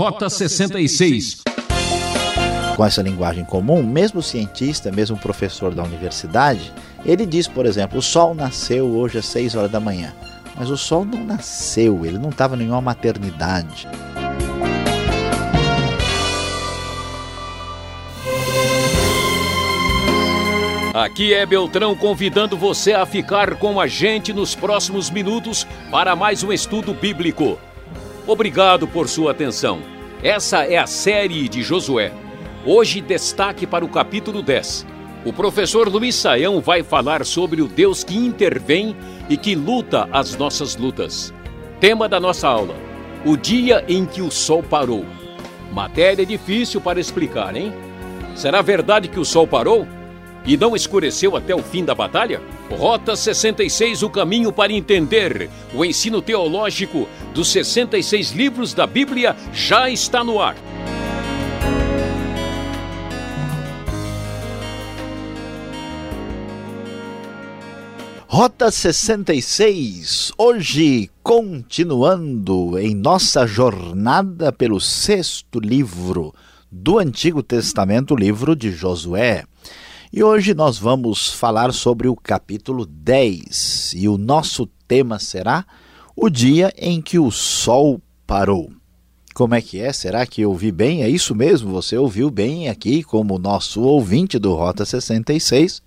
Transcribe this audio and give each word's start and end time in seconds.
Rota 0.00 0.30
66. 0.30 1.42
Com 2.74 2.86
essa 2.86 3.02
linguagem 3.02 3.44
comum, 3.44 3.82
mesmo 3.82 4.22
cientista, 4.22 4.90
mesmo 4.90 5.14
professor 5.18 5.74
da 5.74 5.82
universidade, 5.82 6.72
ele 7.04 7.26
diz, 7.26 7.46
por 7.46 7.66
exemplo, 7.66 7.98
o 7.98 8.02
sol 8.02 8.34
nasceu 8.34 8.86
hoje 8.86 9.18
às 9.18 9.26
6 9.26 9.56
horas 9.56 9.70
da 9.70 9.78
manhã. 9.78 10.14
Mas 10.56 10.70
o 10.70 10.76
sol 10.78 11.04
não 11.04 11.22
nasceu, 11.22 12.06
ele 12.06 12.16
não 12.16 12.30
estava 12.30 12.54
em 12.54 12.60
nenhuma 12.60 12.80
maternidade. 12.80 13.86
Aqui 20.94 21.34
é 21.34 21.44
Beltrão 21.44 21.94
convidando 21.94 22.56
você 22.56 22.94
a 22.94 23.04
ficar 23.04 23.56
com 23.56 23.78
a 23.78 23.86
gente 23.86 24.32
nos 24.32 24.54
próximos 24.54 25.10
minutos 25.10 25.66
para 25.90 26.16
mais 26.16 26.42
um 26.42 26.50
estudo 26.50 26.94
bíblico. 26.94 27.58
Obrigado 28.26 28.86
por 28.86 29.08
sua 29.08 29.30
atenção. 29.32 29.80
Essa 30.22 30.64
é 30.64 30.76
a 30.76 30.86
série 30.86 31.48
de 31.48 31.62
Josué. 31.62 32.12
Hoje, 32.64 33.00
destaque 33.00 33.66
para 33.66 33.84
o 33.84 33.88
capítulo 33.88 34.42
10. 34.42 34.86
O 35.24 35.32
professor 35.32 35.88
Luiz 35.88 36.14
Saião 36.14 36.60
vai 36.60 36.82
falar 36.82 37.24
sobre 37.24 37.62
o 37.62 37.66
Deus 37.66 38.04
que 38.04 38.16
intervém 38.16 38.94
e 39.28 39.36
que 39.36 39.54
luta 39.54 40.08
as 40.12 40.36
nossas 40.36 40.76
lutas. 40.76 41.32
Tema 41.80 42.08
da 42.08 42.20
nossa 42.20 42.48
aula: 42.48 42.74
O 43.24 43.36
dia 43.36 43.84
em 43.88 44.04
que 44.04 44.20
o 44.20 44.30
sol 44.30 44.62
parou. 44.62 45.04
Matéria 45.72 46.26
difícil 46.26 46.80
para 46.80 47.00
explicar, 47.00 47.56
hein? 47.56 47.72
Será 48.34 48.60
verdade 48.60 49.08
que 49.08 49.20
o 49.20 49.24
sol 49.24 49.46
parou? 49.46 49.86
E 50.44 50.56
não 50.56 50.74
escureceu 50.74 51.36
até 51.36 51.54
o 51.54 51.62
fim 51.62 51.84
da 51.84 51.94
batalha? 51.94 52.40
Rota 52.70 53.14
66 53.14 54.02
O 54.02 54.10
caminho 54.10 54.52
para 54.52 54.72
entender 54.72 55.50
o 55.74 55.84
ensino 55.84 56.22
teológico 56.22 57.08
dos 57.34 57.52
66 57.52 58.32
livros 58.32 58.72
da 58.72 58.86
Bíblia 58.86 59.36
já 59.52 59.90
está 59.90 60.24
no 60.24 60.40
ar. 60.40 60.56
Rota 68.32 68.70
66, 68.70 70.30
hoje 70.38 71.10
continuando 71.20 72.78
em 72.78 72.94
nossa 72.94 73.44
jornada 73.44 74.52
pelo 74.52 74.80
sexto 74.80 75.58
livro 75.58 76.32
do 76.70 77.00
Antigo 77.00 77.42
Testamento, 77.42 78.14
o 78.14 78.16
livro 78.16 78.54
de 78.54 78.70
Josué. 78.70 79.44
E 80.12 80.22
hoje 80.22 80.54
nós 80.54 80.76
vamos 80.76 81.32
falar 81.32 81.72
sobre 81.72 82.08
o 82.08 82.16
capítulo 82.16 82.84
10 82.84 83.94
e 83.96 84.08
o 84.08 84.18
nosso 84.18 84.66
tema 84.88 85.18
será 85.18 85.64
o 86.16 86.28
dia 86.28 86.72
em 86.76 87.00
que 87.00 87.18
o 87.18 87.30
sol 87.30 88.00
parou. 88.26 88.72
Como 89.34 89.54
é 89.54 89.62
que 89.62 89.78
é? 89.80 89.92
Será 89.92 90.26
que 90.26 90.42
eu 90.42 90.50
ouvi 90.50 90.72
bem? 90.72 91.02
É 91.02 91.08
isso 91.08 91.34
mesmo, 91.34 91.70
você 91.70 91.96
ouviu 91.96 92.30
bem 92.30 92.68
aqui 92.68 93.02
como 93.02 93.38
nosso 93.38 93.82
ouvinte 93.82 94.38
do 94.38 94.54
Rota 94.54 94.84
66 94.84 95.80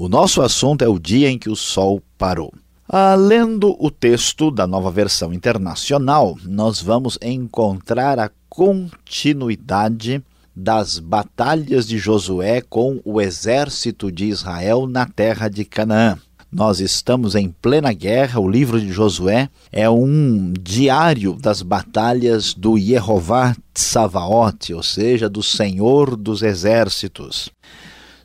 o 0.00 0.08
nosso 0.08 0.40
assunto 0.40 0.82
é 0.82 0.88
o 0.88 0.98
dia 0.98 1.28
em 1.28 1.38
que 1.38 1.50
o 1.50 1.54
Sol 1.54 2.02
parou. 2.16 2.54
Ah, 2.88 3.14
lendo 3.14 3.76
o 3.78 3.90
texto 3.90 4.50
da 4.50 4.66
nova 4.66 4.90
versão 4.90 5.30
internacional, 5.30 6.38
nós 6.42 6.80
vamos 6.80 7.18
encontrar 7.20 8.18
a 8.18 8.30
continuidade 8.48 10.24
das 10.60 10.98
batalhas 10.98 11.88
de 11.88 11.96
Josué 11.96 12.60
com 12.60 13.00
o 13.02 13.18
exército 13.18 14.12
de 14.12 14.26
Israel 14.26 14.86
na 14.86 15.06
terra 15.06 15.48
de 15.48 15.64
Canaã. 15.64 16.18
Nós 16.52 16.80
estamos 16.80 17.34
em 17.34 17.48
plena 17.48 17.92
guerra, 17.92 18.40
o 18.40 18.48
livro 18.48 18.78
de 18.78 18.92
Josué 18.92 19.48
é 19.72 19.88
um 19.88 20.52
diário 20.60 21.34
das 21.34 21.62
batalhas 21.62 22.52
do 22.52 22.76
Yehová 22.76 23.56
Tsavaot, 23.72 24.74
ou 24.74 24.82
seja, 24.82 25.30
do 25.30 25.42
Senhor 25.42 26.16
dos 26.16 26.42
Exércitos. 26.42 27.48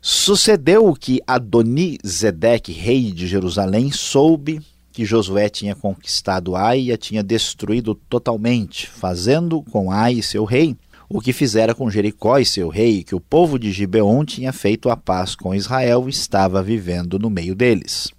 Sucedeu 0.02 0.92
que 0.92 1.22
Adonizedeque, 1.26 2.72
rei 2.72 3.12
de 3.12 3.26
Jerusalém, 3.26 3.90
soube 3.90 4.60
que 4.92 5.04
Josué 5.04 5.48
tinha 5.48 5.74
conquistado 5.74 6.56
Ai 6.56 6.84
e 6.84 6.92
a 6.92 6.96
tinha 6.96 7.22
destruído 7.22 7.94
totalmente, 7.94 8.88
fazendo 8.88 9.62
com 9.70 9.90
Ai 9.90 10.20
seu 10.22 10.44
rei 10.44 10.76
o 11.08 11.20
que 11.20 11.32
fizera 11.32 11.74
com 11.74 11.90
Jericó 11.90 12.38
e 12.38 12.44
seu 12.44 12.68
rei, 12.68 13.04
que 13.04 13.14
o 13.14 13.20
povo 13.20 13.58
de 13.58 13.70
Gibeon 13.70 14.24
tinha 14.24 14.52
feito 14.52 14.90
a 14.90 14.96
paz 14.96 15.34
com 15.34 15.54
Israel 15.54 16.04
e 16.06 16.10
estava 16.10 16.62
vivendo 16.62 17.18
no 17.18 17.30
meio 17.30 17.54
deles. 17.54 18.10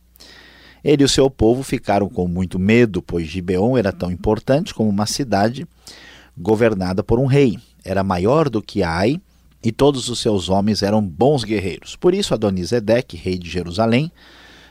Ele 0.84 1.04
e 1.04 1.06
o 1.06 1.10
seu 1.10 1.30
povo 1.30 1.64
ficaram 1.64 2.08
com 2.08 2.28
muito 2.28 2.58
medo, 2.58 3.02
pois 3.02 3.28
Gibeon 3.28 3.78
era 3.78 3.92
tão 3.92 4.12
importante 4.12 4.74
como 4.74 4.90
uma 4.90 5.06
cidade 5.06 5.68
governada 6.38 7.04
por 7.04 7.20
um 7.20 7.26
rei. 7.26 7.58
Era 7.84 8.04
maior 8.04 8.50
do 8.50 8.62
que 8.62 8.84
Ai 8.84 9.20
e 9.64 9.72
todos 9.72 10.08
os 10.08 10.20
seus 10.20 10.50
homens 10.50 10.84
eram 10.84 11.02
bons 11.02 11.44
guerreiros. 11.44 11.96
Por 11.96 12.14
isso, 12.14 12.34
Adonisedeque, 12.34 13.18
rei 13.18 13.38
de 13.38 13.50
Jerusalém, 13.50 14.12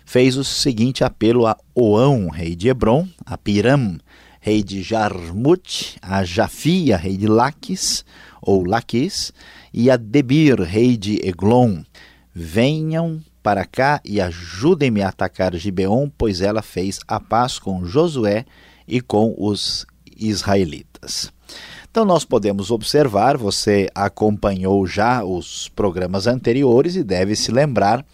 fez 0.07 0.37
o 0.37 0.45
seguinte 0.45 1.05
apelo 1.05 1.47
a 1.47 1.57
Oão, 1.75 2.29
rei 2.29 2.55
de 2.55 2.69
Hebron, 2.69 3.07
a 3.25 3.37
Piram, 3.37 3.99
rei 4.47 4.63
de 4.63 4.81
Jarmut, 4.81 5.99
a 6.01 6.23
Jafia, 6.23 6.97
rei 6.97 7.17
de 7.17 7.27
Laquis, 7.27 8.05
ou 8.41 8.65
Laquis, 8.65 9.33
e 9.75 9.91
a 9.91 9.97
Debir, 9.97 10.61
rei 10.61 10.97
de 10.97 11.19
Eglon. 11.27 11.83
Venham 12.33 13.21
para 13.43 13.65
cá 13.65 14.01
e 14.05 14.21
ajudem-me 14.21 15.03
a 15.03 15.09
atacar 15.09 15.53
Gibeon, 15.57 16.09
pois 16.17 16.41
ela 16.41 16.63
fez 16.63 17.01
a 17.09 17.19
paz 17.19 17.59
com 17.59 17.85
Josué 17.85 18.45
e 18.87 19.01
com 19.01 19.35
os 19.37 19.85
israelitas. 20.17 21.33
Então, 21.91 22.05
nós 22.05 22.25
podemos 22.25 22.71
observar, 22.71 23.37
você 23.37 23.89
acompanhou 23.97 24.87
já 24.87 25.25
os 25.25 25.69
programas 25.71 26.29
anteriores 26.29 26.95
e 26.95 27.03
deve 27.03 27.35
se 27.35 27.51
lembrar 27.51 28.07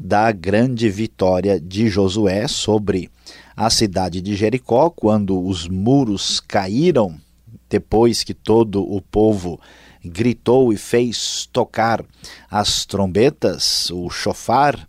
da 0.00 0.32
grande 0.32 0.88
vitória 0.88 1.60
de 1.60 1.90
Josué 1.90 2.48
sobre 2.48 3.10
a 3.58 3.70
cidade 3.70 4.20
de 4.20 4.36
Jericó, 4.36 4.88
quando 4.88 5.44
os 5.44 5.66
muros 5.66 6.38
caíram, 6.38 7.20
depois 7.68 8.22
que 8.22 8.32
todo 8.32 8.80
o 8.80 9.02
povo 9.02 9.58
gritou 10.04 10.72
e 10.72 10.76
fez 10.76 11.48
tocar 11.52 12.04
as 12.48 12.86
trombetas, 12.86 13.90
o 13.90 14.08
chofar, 14.10 14.88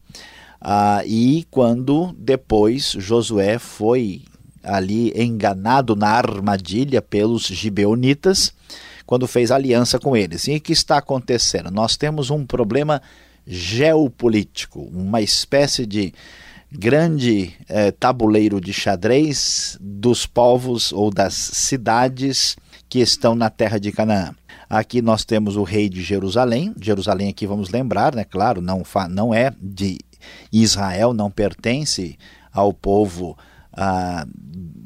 ah, 0.62 1.02
e 1.04 1.48
quando 1.50 2.14
depois 2.16 2.92
Josué 2.92 3.58
foi 3.58 4.22
ali 4.62 5.20
enganado 5.20 5.96
na 5.96 6.10
armadilha 6.10 7.02
pelos 7.02 7.48
gibeonitas 7.48 8.54
quando 9.04 9.26
fez 9.26 9.50
aliança 9.50 9.98
com 9.98 10.16
eles. 10.16 10.48
E 10.48 10.58
o 10.58 10.62
que 10.62 10.74
está 10.74 11.00
acontecendo? 11.00 11.72
Nós 11.72 11.98
temos 11.98 12.30
um 12.30 12.46
problema 12.46 13.02
geopolítico, 13.48 14.80
uma 14.94 15.24
espécie 15.24 15.88
de 15.88 16.14
grande 16.72 17.54
eh, 17.68 17.92
tabuleiro 17.92 18.62
de 18.62 18.72
xadrez 18.72 19.78
dos 19.82 20.26
povos 20.26 20.92
ou 20.92 21.10
das 21.10 21.34
cidades 21.34 22.56
que 22.88 23.00
estão 23.00 23.36
na 23.36 23.50
terra 23.50 23.80
de 23.80 23.92
Canaã. 23.92 24.36
Aqui 24.70 25.02
nós 25.02 25.26
temos 25.26 25.56
o 25.56 25.64
rei 25.64 25.90
de 25.90 26.02
Jerusalém. 26.02 26.74
Jerusalém 26.80 27.30
aqui 27.30 27.48
vamos 27.48 27.70
lembrar, 27.70 28.16
né? 28.16 28.24
Claro, 28.24 28.62
não, 28.62 28.84
não 29.10 29.34
é 29.34 29.52
de 29.60 29.98
Israel, 30.52 31.14
não 31.14 31.32
pertence 31.32 32.18
ao 32.52 32.72
povo 32.72 33.38
ah, 33.74 34.28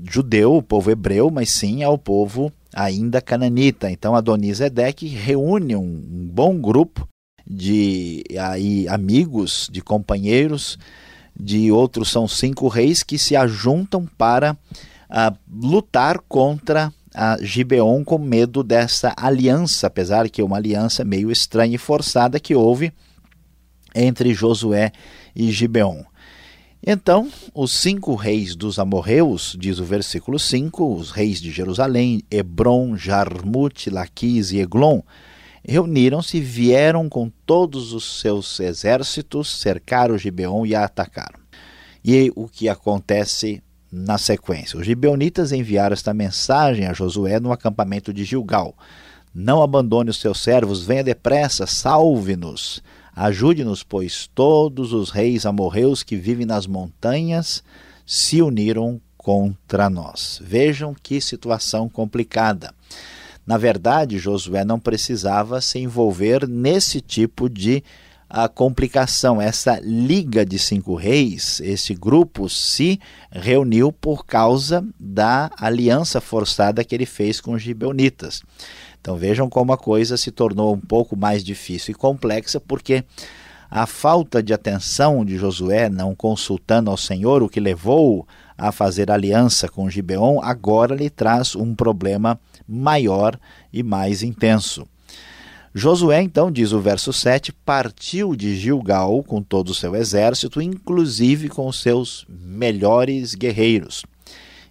judeu, 0.10 0.56
o 0.56 0.64
povo 0.64 0.92
hebreu, 0.92 1.30
mas 1.30 1.50
sim 1.50 1.84
ao 1.84 1.98
povo 1.98 2.52
ainda 2.74 3.22
cananita. 3.22 3.92
Então 3.92 4.16
Adonisedeque 4.16 5.08
reúne 5.08 5.76
um, 5.76 5.82
um 5.82 6.30
bom 6.32 6.60
grupo 6.60 7.08
de 7.46 8.24
aí, 8.40 8.88
amigos, 8.88 9.68
de 9.72 9.82
companheiros, 9.82 10.78
de 11.38 11.72
outros 11.72 12.12
são 12.12 12.28
cinco 12.28 12.68
reis 12.68 13.04
que 13.04 13.18
se 13.18 13.36
ajuntam 13.36 14.08
para 14.18 14.58
ah, 15.10 15.34
lutar 15.52 16.20
contra 16.28 16.94
a 17.14 17.38
Gibeon 17.42 18.04
com 18.04 18.18
medo 18.18 18.64
dessa 18.64 19.14
aliança, 19.16 19.88
apesar 19.88 20.30
que 20.30 20.42
é 20.42 20.44
uma 20.44 20.58
aliança 20.58 21.06
meio 21.06 21.32
estranha 21.32 21.76
e 21.76 21.78
forçada 21.78 22.40
que 22.40 22.56
houve 22.56 22.92
entre 23.94 24.34
Josué 24.34 24.92
e 25.36 25.52
Gibeon. 25.52 26.04
Então, 26.86 27.30
os 27.54 27.72
cinco 27.72 28.14
reis 28.14 28.56
dos 28.56 28.78
amorreus, 28.78 29.56
diz 29.58 29.80
o 29.80 29.86
versículo 29.86 30.38
5, 30.38 30.96
os 30.96 31.12
reis 31.12 31.40
de 31.40 31.50
Jerusalém, 31.50 32.24
Hebron, 32.30 32.98
Jarmut, 32.98 33.90
Laquis 33.90 34.52
e 34.52 34.60
Eglon, 34.60 35.02
reuniram-se 35.64 36.40
vieram 36.40 37.08
com 37.08 37.32
todos 37.46 37.94
os 37.94 38.20
seus 38.20 38.60
exércitos, 38.60 39.60
cercaram 39.60 40.18
Gibeon 40.18 40.66
e 40.66 40.76
a 40.76 40.86
atacaram. 40.86 41.40
E 42.04 42.32
o 42.36 42.48
que 42.48 42.68
acontece 42.68 43.64
na 43.92 44.18
sequência? 44.18 44.78
Os 44.78 44.86
gibeonitas 44.86 45.52
enviaram 45.52 45.94
esta 45.94 46.14
mensagem 46.14 46.86
a 46.86 46.94
Josué 46.94 47.40
no 47.40 47.52
acampamento 47.52 48.14
de 48.14 48.26
Gilgal. 48.26 48.76
Não 49.34 49.64
abandone 49.64 50.10
os 50.10 50.20
seus 50.20 50.42
servos, 50.42 50.84
venha 50.84 51.04
depressa, 51.04 51.66
salve-nos. 51.66 52.84
Ajude-nos, 53.16 53.84
pois 53.84 54.28
todos 54.28 54.92
os 54.92 55.12
reis 55.12 55.46
amorreus 55.46 56.04
que 56.04 56.16
vivem 56.16 56.46
nas 56.46 56.68
montanhas 56.68 57.64
se 58.06 58.42
uniram 58.42 59.00
contra 59.16 59.90
nós. 59.90 60.42
Vejam 60.44 60.94
que 60.94 61.22
situação 61.22 61.88
complicada. 61.88 62.74
Na 63.46 63.58
verdade, 63.58 64.18
Josué 64.18 64.64
não 64.64 64.80
precisava 64.80 65.60
se 65.60 65.80
envolver 65.80 66.48
nesse 66.48 67.02
tipo 67.02 67.50
de 67.50 67.84
a 68.30 68.48
complicação. 68.48 69.40
Essa 69.40 69.80
liga 69.80 70.44
de 70.44 70.58
cinco 70.58 70.96
reis, 70.96 71.62
esse 71.62 71.94
grupo 71.94 72.50
se 72.50 73.00
reuniu 73.32 73.92
por 73.92 74.26
causa 74.26 74.84
da 75.00 75.52
aliança 75.56 76.20
forçada 76.20 76.84
que 76.84 76.96
ele 76.96 77.06
fez 77.06 77.40
com 77.40 77.54
os 77.54 77.62
gibeonitas. 77.62 78.42
Então 79.00 79.16
vejam 79.16 79.48
como 79.48 79.72
a 79.72 79.78
coisa 79.78 80.18
se 80.18 80.32
tornou 80.32 80.74
um 80.74 80.80
pouco 80.80 81.16
mais 81.16 81.44
difícil 81.44 81.92
e 81.92 81.96
complexa, 81.96 82.60
porque 82.60 83.04
a 83.70 83.86
falta 83.86 84.42
de 84.42 84.54
atenção 84.54 85.24
de 85.26 85.38
Josué, 85.38 85.90
não 85.90 86.16
consultando 86.16 86.90
ao 86.90 86.98
Senhor, 86.98 87.44
o 87.44 87.50
que 87.50 87.60
levou 87.60 88.28
a 88.58 88.72
fazer 88.72 89.12
aliança 89.12 89.68
com 89.68 89.90
Gibeon, 89.90 90.40
agora 90.42 90.96
lhe 90.96 91.10
traz 91.10 91.56
um 91.56 91.76
problema 91.76 92.40
maior 92.68 93.40
e 93.72 93.84
mais 93.84 94.24
intenso. 94.24 94.88
Josué, 95.76 96.22
então, 96.22 96.52
diz 96.52 96.72
o 96.72 96.80
verso 96.80 97.12
7, 97.12 97.52
partiu 97.52 98.36
de 98.36 98.56
Gilgal 98.56 99.24
com 99.24 99.42
todo 99.42 99.70
o 99.70 99.74
seu 99.74 99.96
exército, 99.96 100.62
inclusive 100.62 101.50
com 101.50 101.68
os 101.68 101.82
seus 101.82 102.26
melhores 102.30 103.34
guerreiros. 103.34 104.06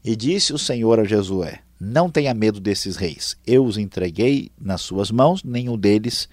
E 0.05 0.15
disse 0.15 0.53
o 0.53 0.59
Senhor 0.59 1.01
a 1.01 1.05
Josué: 1.05 1.59
Não 1.81 2.09
tenha 2.09 2.33
medo 2.33 2.61
desses 2.61 2.95
reis, 2.97 3.37
eu 3.45 3.65
os 3.65 3.77
entreguei 3.77 4.53
nas 4.61 4.83
suas 4.83 5.11
mãos, 5.11 5.43
nenhum 5.43 5.77
deles 5.77 6.29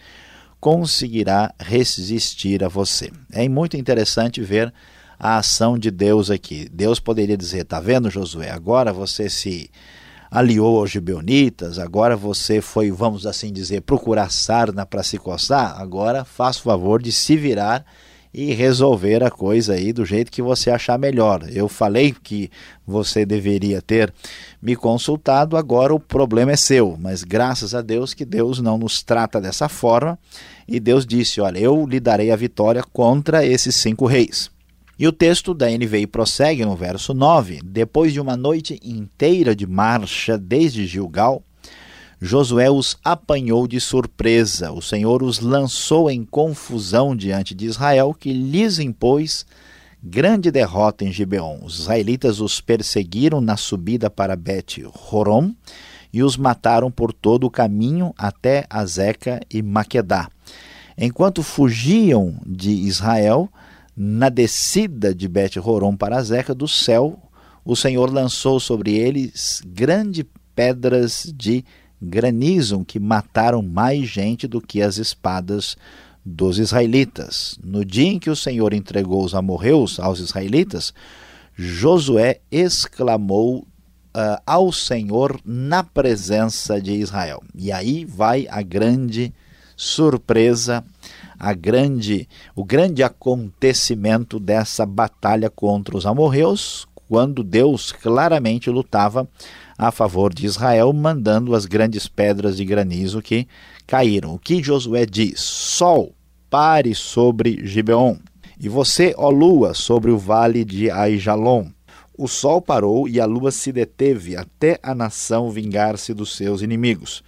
conseguirá 0.60 1.52
resistir 1.60 2.64
a 2.64 2.68
você. 2.68 3.12
É 3.32 3.48
muito 3.50 3.76
interessante 3.76 4.42
ver 4.42 4.72
a 5.18 5.38
ação 5.38 5.78
de 5.78 5.90
Deus 5.92 6.30
aqui. 6.30 6.70
Deus 6.72 7.00
poderia 7.00 7.36
dizer: 7.36 7.62
Está 7.62 7.80
vendo, 7.80 8.10
Josué? 8.10 8.52
Agora 8.52 8.94
você 8.94 9.30
se 9.30 9.70
aliou 10.30 10.80
aos 10.80 10.92
gibeonitas, 10.92 11.80
agora 11.80 12.16
você 12.16 12.62
foi, 12.62 12.92
vamos 12.92 13.26
assim 13.26 13.52
dizer, 13.52 13.82
procurar 13.82 14.32
sarna 14.32 14.86
para 14.86 15.04
se 15.04 15.18
coçar, 15.18 15.80
agora 15.80 16.24
faça 16.24 16.60
o 16.60 16.64
favor 16.64 17.02
de 17.02 17.12
se 17.12 17.36
virar 17.36 17.86
e 18.34 18.54
resolver 18.54 19.24
a 19.24 19.32
coisa 19.32 19.74
aí 19.74 19.92
do 19.92 20.06
jeito 20.06 20.32
que 20.32 20.42
você 20.42 20.70
achar 20.70 21.00
melhor. 21.00 21.48
Eu 21.50 21.68
falei 21.68 22.14
que 22.14 22.50
você 22.86 23.26
deveria 23.26 23.82
ter 23.82 24.14
me 24.62 24.76
consultado, 24.76 25.58
agora 25.58 25.94
o 25.94 26.00
problema 26.00 26.52
é 26.52 26.56
seu, 26.56 26.96
mas 27.00 27.24
graças 27.24 27.74
a 27.74 27.82
Deus 27.82 28.14
que 28.14 28.26
Deus 28.26 28.60
não 28.60 28.78
nos 28.78 29.02
trata 29.02 29.42
dessa 29.42 29.68
forma 29.68 30.18
e 30.68 30.80
Deus 30.80 31.06
disse: 31.06 31.42
Olha, 31.42 31.58
eu 31.58 31.86
lhe 31.88 32.00
darei 32.00 32.32
a 32.32 32.36
vitória 32.36 32.84
contra 32.84 33.44
esses 33.44 33.76
cinco 33.76 34.06
reis. 34.06 34.52
E 35.00 35.08
o 35.08 35.14
texto 35.14 35.54
da 35.54 35.68
NVI 35.70 36.06
prossegue 36.08 36.66
no 36.66 36.76
verso 36.76 37.14
9: 37.14 37.62
Depois 37.64 38.12
de 38.12 38.20
uma 38.20 38.36
noite 38.36 38.78
inteira 38.84 39.56
de 39.56 39.66
marcha 39.66 40.38
desde 40.38 40.86
Gilgal, 40.86 41.42
Josué 42.20 42.70
os 42.70 42.98
apanhou 43.02 43.66
de 43.66 43.80
surpresa. 43.80 44.74
O 44.74 44.82
Senhor 44.82 45.24
os 45.24 45.40
lançou 45.40 46.12
em 46.12 46.26
confusão 46.26 47.16
diante 47.16 47.56
de 47.56 47.66
Israel, 47.66 48.14
que 48.14 48.34
lhes 48.34 48.78
impôs 48.78 49.46
grande 50.04 50.52
derrota 50.52 51.06
em 51.06 51.14
Gibeon. 51.14 51.60
Os 51.64 51.80
israelitas 51.80 52.42
os 52.42 52.60
perseguiram 52.60 53.40
na 53.40 53.56
subida 53.56 54.10
para 54.10 54.36
Bet-Horon 54.36 55.54
e 56.12 56.22
os 56.22 56.36
mataram 56.36 56.92
por 56.92 57.14
todo 57.14 57.46
o 57.46 57.52
caminho 57.52 58.14
até 58.18 58.66
Azeca 58.70 59.40
e 59.50 59.62
Maquedá. 59.62 60.28
Enquanto 60.98 61.42
fugiam 61.42 62.36
de 62.46 62.72
Israel, 62.72 63.50
na 64.02 64.30
descida 64.30 65.14
de 65.14 65.28
Bet 65.28 65.60
Horon 65.60 65.94
para 65.94 66.24
Zeca, 66.24 66.56
do 66.56 66.70
céu, 66.70 67.22
o 67.66 67.76
Senhor 67.76 68.10
lançou 68.10 68.58
sobre 68.58 68.94
eles 68.96 69.62
grandes 69.66 70.24
pedras 70.56 71.30
de 71.36 71.66
granizo 72.02 72.86
que 72.86 72.98
mataram 72.98 73.62
mais 73.62 74.08
gente 74.08 74.48
do 74.48 74.62
que 74.62 74.82
as 74.82 74.96
espadas 74.96 75.76
dos 76.24 76.60
israelitas. 76.60 77.60
No 77.62 77.84
dia 77.84 78.08
em 78.08 78.18
que 78.18 78.30
o 78.30 78.38
Senhor 78.38 78.74
entregou 78.74 79.22
os 79.22 79.36
amorreus 79.36 80.00
aos 80.00 80.22
israelitas, 80.22 80.94
Josué 81.54 82.40
exclamou 82.50 83.60
uh, 83.60 84.42
ao 84.46 84.72
Senhor 84.72 85.42
na 85.44 85.84
presença 85.84 86.82
de 86.82 86.94
Israel. 86.94 87.44
E 87.54 87.70
aí 87.70 88.06
vai 88.06 88.48
a 88.50 88.62
grande 88.62 89.34
surpresa 89.76 90.86
a 91.40 91.54
grande, 91.54 92.28
o 92.54 92.66
grande 92.66 93.02
acontecimento 93.02 94.40
dessa 94.40 94.86
batalha 94.86 95.50
contra 95.50 95.96
os 95.96 96.06
amorreus, 96.06 96.86
quando 97.08 97.44
Deus 97.44 97.92
claramente 97.92 98.70
lutava 98.70 99.28
a 99.78 99.92
favor 99.92 100.34
de 100.34 100.46
Israel, 100.46 100.92
mandando 100.92 101.56
as 101.56 101.66
grandes 101.66 102.08
pedras 102.08 102.58
de 102.58 102.66
granizo 102.66 103.22
que 103.22 103.48
caíram. 103.88 104.34
O 104.36 104.40
que 104.40 104.62
Josué 104.62 105.06
diz? 105.06 105.40
Sol, 105.40 106.14
pare 106.50 106.94
sobre 106.94 107.66
Gibeon, 107.66 108.18
e 108.60 108.68
você, 108.68 109.16
ó 109.18 109.30
lua, 109.30 109.74
sobre 109.74 110.12
o 110.12 110.18
vale 110.18 110.66
de 110.66 110.92
Aijalon. 110.92 111.68
O 112.18 112.28
sol 112.28 112.62
parou 112.62 113.08
e 113.08 113.18
a 113.18 113.26
lua 113.26 113.50
se 113.50 113.72
deteve 113.72 114.36
até 114.36 114.78
a 114.84 114.94
nação 114.94 115.50
vingar-se 115.50 116.14
dos 116.14 116.36
seus 116.36 116.62
inimigos, 116.62 117.24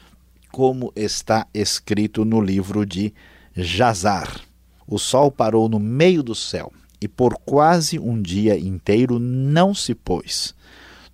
como 0.51 0.91
está 0.93 1.47
escrito 1.53 2.25
no 2.25 2.41
livro 2.41 2.85
de 2.85 3.13
Jazar. 3.55 4.41
O 4.87 4.97
sol 4.97 5.31
parou 5.31 5.67
no 5.67 5.79
meio 5.79 6.23
do 6.23 6.35
céu 6.35 6.71
e 7.01 7.07
por 7.07 7.35
quase 7.45 7.97
um 7.97 8.21
dia 8.21 8.57
inteiro 8.57 9.19
não 9.19 9.73
se 9.73 9.95
pôs. 9.95 10.55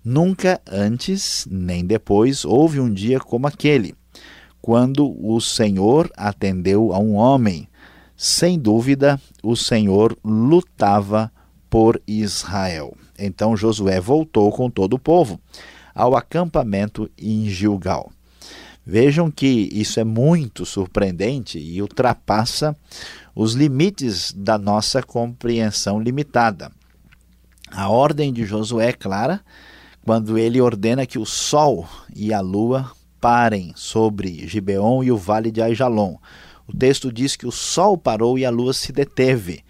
Nunca 0.04 0.60
antes 0.70 1.46
nem 1.50 1.84
depois 1.84 2.44
houve 2.44 2.80
um 2.80 2.92
dia 2.92 3.18
como 3.18 3.46
aquele, 3.46 3.94
quando 4.60 5.16
o 5.24 5.40
Senhor 5.40 6.10
atendeu 6.16 6.92
a 6.92 6.98
um 6.98 7.14
homem. 7.14 7.68
Sem 8.16 8.58
dúvida, 8.58 9.20
o 9.42 9.56
Senhor 9.56 10.16
lutava 10.24 11.30
por 11.68 12.00
Israel. 12.06 12.96
Então 13.18 13.56
Josué 13.56 14.00
voltou 14.00 14.50
com 14.52 14.70
todo 14.70 14.94
o 14.94 14.98
povo 14.98 15.40
ao 15.94 16.16
acampamento 16.16 17.10
em 17.18 17.48
Gilgal. 17.48 18.12
Vejam 18.90 19.30
que 19.30 19.68
isso 19.70 20.00
é 20.00 20.04
muito 20.04 20.64
surpreendente 20.64 21.58
e 21.58 21.82
ultrapassa 21.82 22.74
os 23.34 23.52
limites 23.52 24.32
da 24.32 24.56
nossa 24.56 25.02
compreensão 25.02 26.00
limitada. 26.00 26.72
A 27.70 27.90
ordem 27.90 28.32
de 28.32 28.46
Josué 28.46 28.88
é 28.88 28.92
clara 28.94 29.42
quando 30.02 30.38
ele 30.38 30.58
ordena 30.58 31.04
que 31.04 31.18
o 31.18 31.26
sol 31.26 31.86
e 32.16 32.32
a 32.32 32.40
lua 32.40 32.90
parem 33.20 33.74
sobre 33.76 34.48
Gibeon 34.48 35.04
e 35.04 35.12
o 35.12 35.18
vale 35.18 35.50
de 35.50 35.60
Aijalon. 35.60 36.16
O 36.66 36.74
texto 36.74 37.12
diz 37.12 37.36
que 37.36 37.46
o 37.46 37.52
sol 37.52 37.98
parou 37.98 38.38
e 38.38 38.46
a 38.46 38.50
lua 38.50 38.72
se 38.72 38.90
deteve 38.90 39.62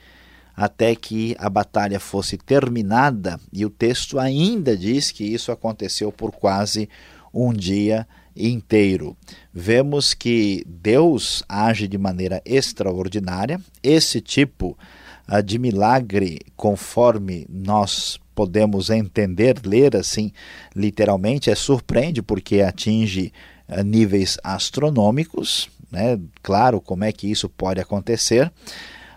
até 0.55 0.95
que 0.95 1.35
a 1.41 1.51
batalha 1.51 1.99
fosse 1.99 2.37
terminada, 2.37 3.41
e 3.53 3.65
o 3.65 3.71
texto 3.71 4.17
ainda 4.17 4.77
diz 4.77 5.11
que 5.11 5.25
isso 5.25 5.51
aconteceu 5.51 6.13
por 6.13 6.31
quase 6.31 6.89
um 7.35 7.53
dia 7.53 8.07
inteiro. 8.39 9.17
Vemos 9.53 10.15
que 10.15 10.65
Deus 10.67 11.43
age 11.49 11.89
de 11.89 11.99
maneira 11.99 12.41
extraordinária. 12.45 13.61
Esse 13.83 14.21
tipo 14.21 14.79
uh, 15.29 15.43
de 15.43 15.59
milagre, 15.59 16.41
conforme 16.57 17.45
nós 17.49 18.21
podemos 18.35 18.89
entender, 18.89 19.57
ler 19.65 19.97
assim 19.97 20.33
literalmente, 20.75 21.51
é 21.51 21.55
surpreende 21.55 22.23
porque 22.23 22.61
atinge 22.61 23.33
uh, 23.69 23.83
níveis 23.83 24.39
astronômicos. 24.45 25.69
Né? 25.91 26.19
Claro, 26.43 26.81
como 26.81 27.05
é 27.05 27.13
que 27.13 27.31
isso 27.31 27.49
pode 27.49 27.81
acontecer? 27.81 28.53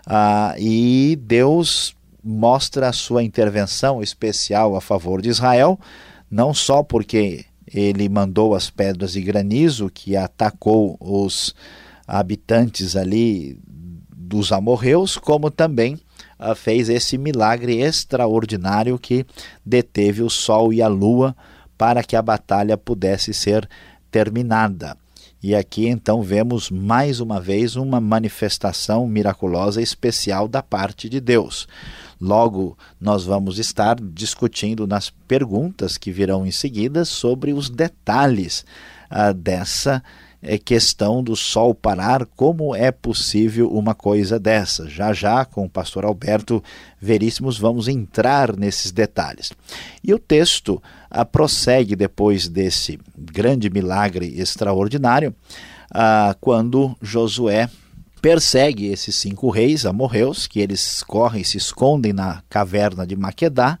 Uh, 0.06 0.58
e 0.58 1.16
Deus 1.22 1.94
mostra 2.22 2.88
a 2.88 2.92
sua 2.92 3.22
intervenção 3.22 4.02
especial 4.02 4.76
a 4.76 4.80
favor 4.80 5.20
de 5.20 5.28
Israel, 5.28 5.78
não 6.30 6.54
só 6.54 6.82
porque 6.82 7.44
ele 7.72 8.08
mandou 8.08 8.54
as 8.54 8.70
pedras 8.70 9.12
de 9.12 9.22
granizo 9.22 9.90
que 9.90 10.16
atacou 10.16 10.96
os 11.00 11.54
habitantes 12.06 12.96
ali 12.96 13.58
dos 14.32 14.52
amorreus, 14.52 15.16
como 15.16 15.50
também 15.50 15.94
uh, 16.38 16.54
fez 16.54 16.88
esse 16.88 17.16
milagre 17.16 17.80
extraordinário 17.80 18.98
que 18.98 19.26
deteve 19.64 20.22
o 20.22 20.30
sol 20.30 20.72
e 20.72 20.82
a 20.82 20.88
lua 20.88 21.34
para 21.76 22.02
que 22.02 22.16
a 22.16 22.22
batalha 22.22 22.76
pudesse 22.76 23.32
ser 23.34 23.68
terminada. 24.10 24.96
E 25.42 25.56
aqui 25.56 25.88
então 25.88 26.22
vemos 26.22 26.70
mais 26.70 27.18
uma 27.18 27.40
vez 27.40 27.74
uma 27.74 28.00
manifestação 28.00 29.08
miraculosa 29.08 29.82
especial 29.82 30.46
da 30.46 30.62
parte 30.62 31.08
de 31.08 31.20
Deus. 31.20 31.66
Logo, 32.20 32.78
nós 33.00 33.24
vamos 33.24 33.58
estar 33.58 33.96
discutindo 34.00 34.86
nas 34.86 35.10
perguntas 35.10 35.98
que 35.98 36.12
virão 36.12 36.46
em 36.46 36.52
seguida 36.52 37.04
sobre 37.04 37.52
os 37.52 37.68
detalhes 37.68 38.64
ah, 39.10 39.32
dessa 39.32 40.00
é, 40.42 40.58
questão 40.58 41.22
do 41.22 41.36
sol 41.36 41.72
parar, 41.74 42.26
como 42.26 42.74
é 42.74 42.90
possível 42.90 43.70
uma 43.70 43.94
coisa 43.94 44.40
dessa? 44.40 44.88
Já 44.88 45.12
já, 45.12 45.44
com 45.44 45.64
o 45.64 45.70
pastor 45.70 46.04
Alberto 46.04 46.62
Veríssimos, 47.00 47.56
vamos 47.56 47.86
entrar 47.86 48.56
nesses 48.56 48.90
detalhes. 48.90 49.52
E 50.02 50.12
o 50.12 50.18
texto 50.18 50.82
ah, 51.08 51.24
prossegue 51.24 51.94
depois 51.94 52.48
desse 52.48 52.98
grande 53.16 53.70
milagre 53.70 54.34
extraordinário, 54.36 55.32
ah, 55.90 56.34
quando 56.40 56.96
Josué 57.00 57.70
persegue 58.20 58.86
esses 58.86 59.14
cinco 59.16 59.48
reis 59.48 59.86
amorreus, 59.86 60.46
que 60.46 60.60
eles 60.60 61.02
correm 61.02 61.42
e 61.42 61.44
se 61.44 61.56
escondem 61.56 62.12
na 62.12 62.42
caverna 62.48 63.06
de 63.06 63.16
Maquedá, 63.16 63.78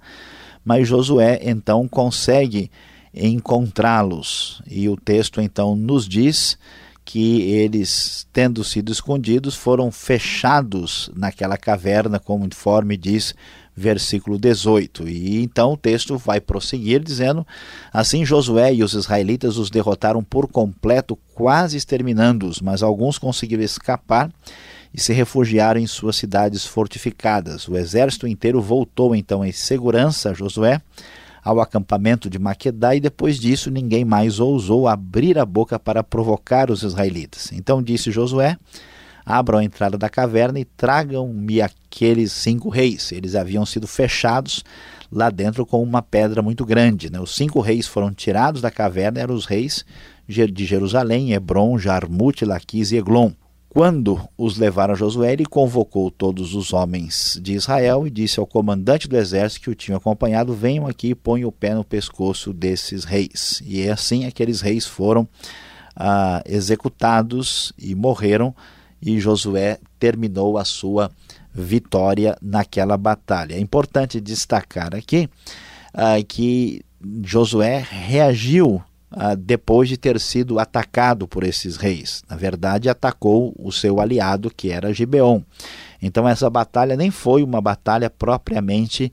mas 0.64 0.86
Josué 0.86 1.40
então 1.42 1.88
consegue 1.88 2.70
encontrá-los. 3.14 4.62
E 4.66 4.88
o 4.88 4.96
texto 4.96 5.40
então 5.40 5.76
nos 5.76 6.08
diz 6.08 6.58
que 7.04 7.42
eles, 7.42 8.26
tendo 8.32 8.62
sido 8.62 8.92
escondidos, 8.92 9.54
foram 9.54 9.90
fechados 9.90 11.10
naquela 11.14 11.56
caverna, 11.56 12.18
conforme 12.18 12.96
diz 12.96 13.34
versículo 13.76 14.38
18. 14.38 15.08
E 15.08 15.42
então 15.42 15.72
o 15.72 15.76
texto 15.76 16.16
vai 16.16 16.40
prosseguir 16.40 17.02
dizendo: 17.02 17.46
Assim 17.92 18.24
Josué 18.24 18.74
e 18.74 18.82
os 18.82 18.94
israelitas 18.94 19.56
os 19.56 19.70
derrotaram 19.70 20.22
por 20.22 20.48
completo, 20.48 21.18
quase 21.34 21.76
exterminando-os, 21.76 22.60
mas 22.60 22.82
alguns 22.82 23.18
conseguiram 23.18 23.62
escapar 23.62 24.30
e 24.94 25.00
se 25.00 25.12
refugiaram 25.12 25.80
em 25.80 25.86
suas 25.86 26.16
cidades 26.16 26.66
fortificadas. 26.66 27.66
O 27.66 27.76
exército 27.76 28.26
inteiro 28.26 28.60
voltou 28.60 29.14
então 29.14 29.44
em 29.44 29.52
segurança 29.52 30.30
a 30.30 30.34
Josué 30.34 30.80
ao 31.42 31.60
acampamento 31.60 32.30
de 32.30 32.38
Maquedá 32.38 32.94
e 32.94 33.00
depois 33.00 33.38
disso 33.38 33.70
ninguém 33.70 34.04
mais 34.04 34.38
ousou 34.38 34.86
abrir 34.86 35.38
a 35.38 35.44
boca 35.44 35.78
para 35.78 36.04
provocar 36.04 36.70
os 36.70 36.82
israelitas. 36.82 37.50
Então 37.52 37.82
disse 37.82 38.10
Josué: 38.10 38.56
Abram 39.26 39.58
a 39.58 39.64
entrada 39.64 39.98
da 39.98 40.08
caverna 40.08 40.60
e 40.60 40.64
tragam-me 40.64 41.60
aqueles 41.60 42.32
cinco 42.32 42.68
reis. 42.68 43.10
Eles 43.10 43.34
haviam 43.34 43.66
sido 43.66 43.86
fechados 43.86 44.64
lá 45.10 45.30
dentro 45.30 45.66
com 45.66 45.82
uma 45.82 46.00
pedra 46.00 46.40
muito 46.40 46.64
grande. 46.64 47.10
Né? 47.10 47.20
Os 47.20 47.34
cinco 47.34 47.60
reis 47.60 47.86
foram 47.86 48.12
tirados 48.12 48.62
da 48.62 48.70
caverna, 48.70 49.20
eram 49.20 49.34
os 49.34 49.44
reis 49.44 49.84
de 50.26 50.64
Jerusalém, 50.64 51.32
Hebron, 51.32 51.78
Jarmute, 51.78 52.44
Laquis 52.44 52.92
e 52.92 52.96
Eglon. 52.96 53.32
Quando 53.74 54.20
os 54.36 54.58
levaram 54.58 54.92
a 54.92 54.96
Josué, 54.96 55.32
ele 55.32 55.46
convocou 55.46 56.10
todos 56.10 56.54
os 56.54 56.74
homens 56.74 57.40
de 57.40 57.54
Israel 57.54 58.06
e 58.06 58.10
disse 58.10 58.38
ao 58.38 58.46
comandante 58.46 59.08
do 59.08 59.16
exército 59.16 59.62
que 59.62 59.70
o 59.70 59.74
tinha 59.74 59.96
acompanhado: 59.96 60.52
Venham 60.52 60.86
aqui 60.86 61.08
e 61.08 61.14
ponham 61.14 61.48
o 61.48 61.52
pé 61.52 61.74
no 61.74 61.82
pescoço 61.82 62.52
desses 62.52 63.04
reis. 63.04 63.62
E 63.64 63.88
assim 63.88 64.26
aqueles 64.26 64.60
reis 64.60 64.86
foram 64.86 65.26
ah, 65.96 66.42
executados 66.44 67.72
e 67.78 67.94
morreram, 67.94 68.54
e 69.00 69.18
Josué 69.18 69.78
terminou 69.98 70.58
a 70.58 70.66
sua 70.66 71.10
vitória 71.50 72.36
naquela 72.42 72.98
batalha. 72.98 73.54
É 73.54 73.58
importante 73.58 74.20
destacar 74.20 74.94
aqui 74.94 75.30
ah, 75.94 76.22
que 76.22 76.82
Josué 77.24 77.78
reagiu 77.90 78.82
ah, 79.14 79.34
depois 79.34 79.88
de 79.88 79.96
ter 79.96 80.18
sido 80.18 80.58
atacado 80.58 81.28
por 81.28 81.44
esses 81.44 81.76
reis. 81.76 82.22
Na 82.28 82.36
verdade, 82.36 82.88
atacou 82.88 83.54
o 83.58 83.70
seu 83.70 84.00
aliado, 84.00 84.50
que 84.54 84.70
era 84.70 84.92
Gibeon. 84.92 85.42
Então, 86.00 86.26
essa 86.26 86.48
batalha 86.48 86.96
nem 86.96 87.10
foi 87.10 87.42
uma 87.42 87.60
batalha 87.60 88.08
propriamente, 88.08 89.12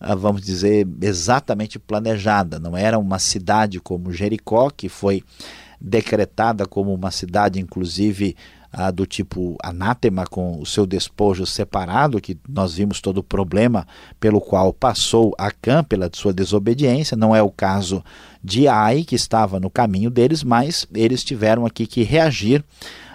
ah, 0.00 0.14
vamos 0.14 0.42
dizer, 0.42 0.86
exatamente 1.02 1.78
planejada. 1.78 2.58
Não 2.58 2.76
era 2.76 2.98
uma 2.98 3.18
cidade 3.18 3.78
como 3.80 4.12
Jericó, 4.12 4.70
que 4.70 4.88
foi 4.88 5.22
decretada 5.80 6.66
como 6.66 6.94
uma 6.94 7.10
cidade, 7.10 7.60
inclusive, 7.60 8.34
ah, 8.72 8.90
do 8.90 9.06
tipo 9.06 9.56
anátema, 9.62 10.26
com 10.26 10.58
o 10.58 10.66
seu 10.66 10.86
despojo 10.86 11.46
separado, 11.46 12.20
que 12.20 12.36
nós 12.48 12.74
vimos 12.74 13.00
todo 13.00 13.18
o 13.18 13.22
problema 13.22 13.86
pelo 14.18 14.40
qual 14.40 14.72
passou 14.72 15.34
Acã 15.38 15.84
pela 15.84 16.10
sua 16.12 16.32
desobediência. 16.32 17.16
Não 17.16 17.36
é 17.36 17.42
o 17.42 17.50
caso 17.50 18.02
de 18.44 18.68
Ai, 18.68 19.04
que 19.04 19.14
estava 19.14 19.58
no 19.58 19.70
caminho 19.70 20.10
deles, 20.10 20.44
mas 20.44 20.86
eles 20.94 21.24
tiveram 21.24 21.64
aqui 21.64 21.86
que 21.86 22.02
reagir 22.02 22.62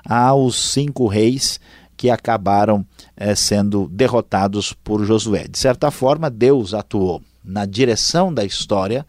aos 0.03 0.71
cinco 0.71 1.05
reis 1.05 1.59
que 1.95 2.09
acabaram 2.09 2.83
eh, 3.15 3.35
sendo 3.35 3.87
derrotados 3.89 4.73
por 4.73 5.05
Josué. 5.05 5.47
De 5.47 5.59
certa 5.59 5.91
forma, 5.91 6.29
Deus 6.31 6.73
atuou 6.73 7.21
na 7.43 7.65
direção 7.65 8.33
da 8.33 8.43
história, 8.43 9.05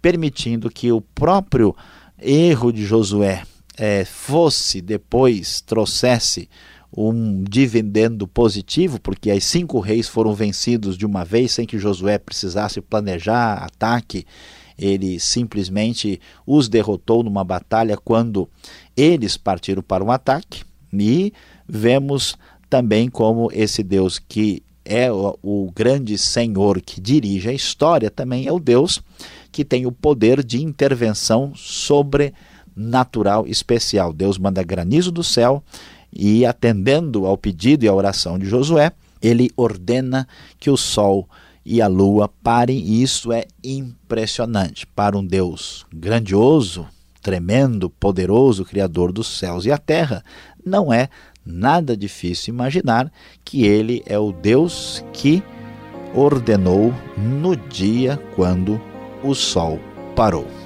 permitindo 0.00 0.70
que 0.70 0.92
o 0.92 1.00
próprio 1.00 1.74
erro 2.18 2.72
de 2.72 2.84
Josué 2.84 3.42
é, 3.76 4.04
fosse 4.04 4.80
depois, 4.80 5.60
trouxesse 5.60 6.48
um 6.96 7.42
dividendo 7.42 8.26
positivo, 8.26 9.00
porque 9.00 9.30
as 9.30 9.44
cinco 9.44 9.80
reis 9.80 10.08
foram 10.08 10.32
vencidos 10.34 10.96
de 10.96 11.04
uma 11.04 11.24
vez 11.24 11.52
sem 11.52 11.66
que 11.66 11.78
Josué 11.78 12.18
precisasse 12.18 12.80
planejar 12.80 13.64
ataque, 13.64 14.26
ele 14.78 15.18
simplesmente 15.18 16.20
os 16.46 16.68
derrotou 16.68 17.22
numa 17.22 17.44
batalha 17.44 17.96
quando 17.96 18.48
eles 18.96 19.36
partiram 19.36 19.82
para 19.82 20.04
um 20.04 20.10
ataque, 20.10 20.64
e 20.92 21.32
vemos 21.68 22.36
também 22.68 23.08
como 23.08 23.50
esse 23.52 23.82
Deus 23.82 24.18
que 24.18 24.62
é 24.84 25.10
o, 25.10 25.36
o 25.42 25.72
grande 25.74 26.16
Senhor 26.16 26.80
que 26.80 27.00
dirige 27.00 27.48
a 27.48 27.52
história, 27.52 28.10
também 28.10 28.46
é 28.46 28.52
o 28.52 28.60
Deus 28.60 29.02
que 29.50 29.64
tem 29.64 29.86
o 29.86 29.92
poder 29.92 30.44
de 30.44 30.62
intervenção 30.62 31.52
sobre 31.54 32.32
natural 32.74 33.46
especial. 33.46 34.12
Deus 34.12 34.38
manda 34.38 34.62
granizo 34.62 35.10
do 35.10 35.24
céu 35.24 35.62
e, 36.12 36.44
atendendo 36.44 37.26
ao 37.26 37.38
pedido 37.38 37.84
e 37.84 37.88
à 37.88 37.94
oração 37.94 38.38
de 38.38 38.46
Josué, 38.46 38.92
ele 39.20 39.50
ordena 39.56 40.28
que 40.60 40.70
o 40.70 40.76
sol 40.76 41.28
e 41.68 41.82
a 41.82 41.88
lua 41.88 42.28
parem, 42.28 42.78
e 42.78 43.02
isso 43.02 43.32
é 43.32 43.44
impressionante 43.62 44.86
para 44.86 45.18
um 45.18 45.26
Deus 45.26 45.84
grandioso, 45.92 46.86
tremendo, 47.20 47.90
poderoso, 47.90 48.64
criador 48.64 49.10
dos 49.10 49.26
céus 49.36 49.66
e 49.66 49.72
a 49.72 49.76
terra. 49.76 50.22
Não 50.64 50.92
é 50.92 51.08
nada 51.44 51.96
difícil 51.96 52.54
imaginar 52.54 53.12
que 53.44 53.66
ele 53.66 54.00
é 54.06 54.16
o 54.16 54.30
Deus 54.30 55.04
que 55.12 55.42
ordenou 56.14 56.94
no 57.18 57.56
dia 57.56 58.16
quando 58.36 58.80
o 59.24 59.34
sol 59.34 59.80
parou. 60.14 60.65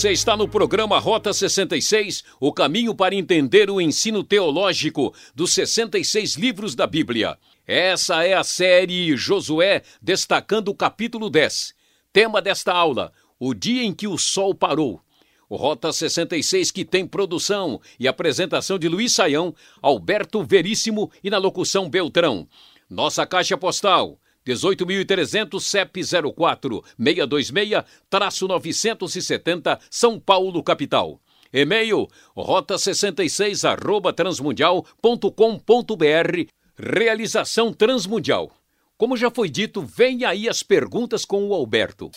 Você 0.00 0.12
está 0.12 0.34
no 0.34 0.48
programa 0.48 0.98
Rota 0.98 1.30
66, 1.30 2.24
o 2.40 2.54
caminho 2.54 2.94
para 2.94 3.14
entender 3.14 3.68
o 3.68 3.78
ensino 3.78 4.24
teológico 4.24 5.14
dos 5.34 5.52
66 5.52 6.36
livros 6.36 6.74
da 6.74 6.86
Bíblia. 6.86 7.36
Essa 7.66 8.24
é 8.24 8.32
a 8.32 8.42
série 8.42 9.14
Josué, 9.14 9.82
destacando 10.00 10.68
o 10.68 10.74
capítulo 10.74 11.28
10. 11.28 11.74
Tema 12.14 12.40
desta 12.40 12.72
aula: 12.72 13.12
o 13.38 13.52
dia 13.52 13.82
em 13.84 13.92
que 13.92 14.08
o 14.08 14.16
sol 14.16 14.54
parou. 14.54 15.02
O 15.50 15.56
Rota 15.56 15.92
66 15.92 16.70
que 16.70 16.82
tem 16.82 17.06
produção 17.06 17.78
e 17.98 18.08
apresentação 18.08 18.78
de 18.78 18.88
Luiz 18.88 19.12
Saião, 19.12 19.54
Alberto 19.82 20.42
Veríssimo 20.42 21.12
e 21.22 21.28
na 21.28 21.36
locução 21.36 21.90
Beltrão. 21.90 22.48
Nossa 22.88 23.26
caixa 23.26 23.58
postal 23.58 24.18
18.300 24.46 25.60
CEP 25.60 26.00
04 26.34 26.82
626-970 26.98 29.78
São 29.90 30.18
Paulo, 30.18 30.62
capital. 30.62 31.20
E-mail 31.52 32.08
rota66 32.36 33.68
arroba 33.68 34.12
transmundial.com.br 34.12 36.48
Realização 36.78 37.72
Transmundial. 37.72 38.52
Como 38.96 39.16
já 39.16 39.28
foi 39.30 39.48
dito, 39.48 39.82
vem 39.82 40.24
aí 40.24 40.48
as 40.48 40.62
perguntas 40.62 41.24
com 41.24 41.48
o 41.48 41.54
Alberto. 41.54 42.12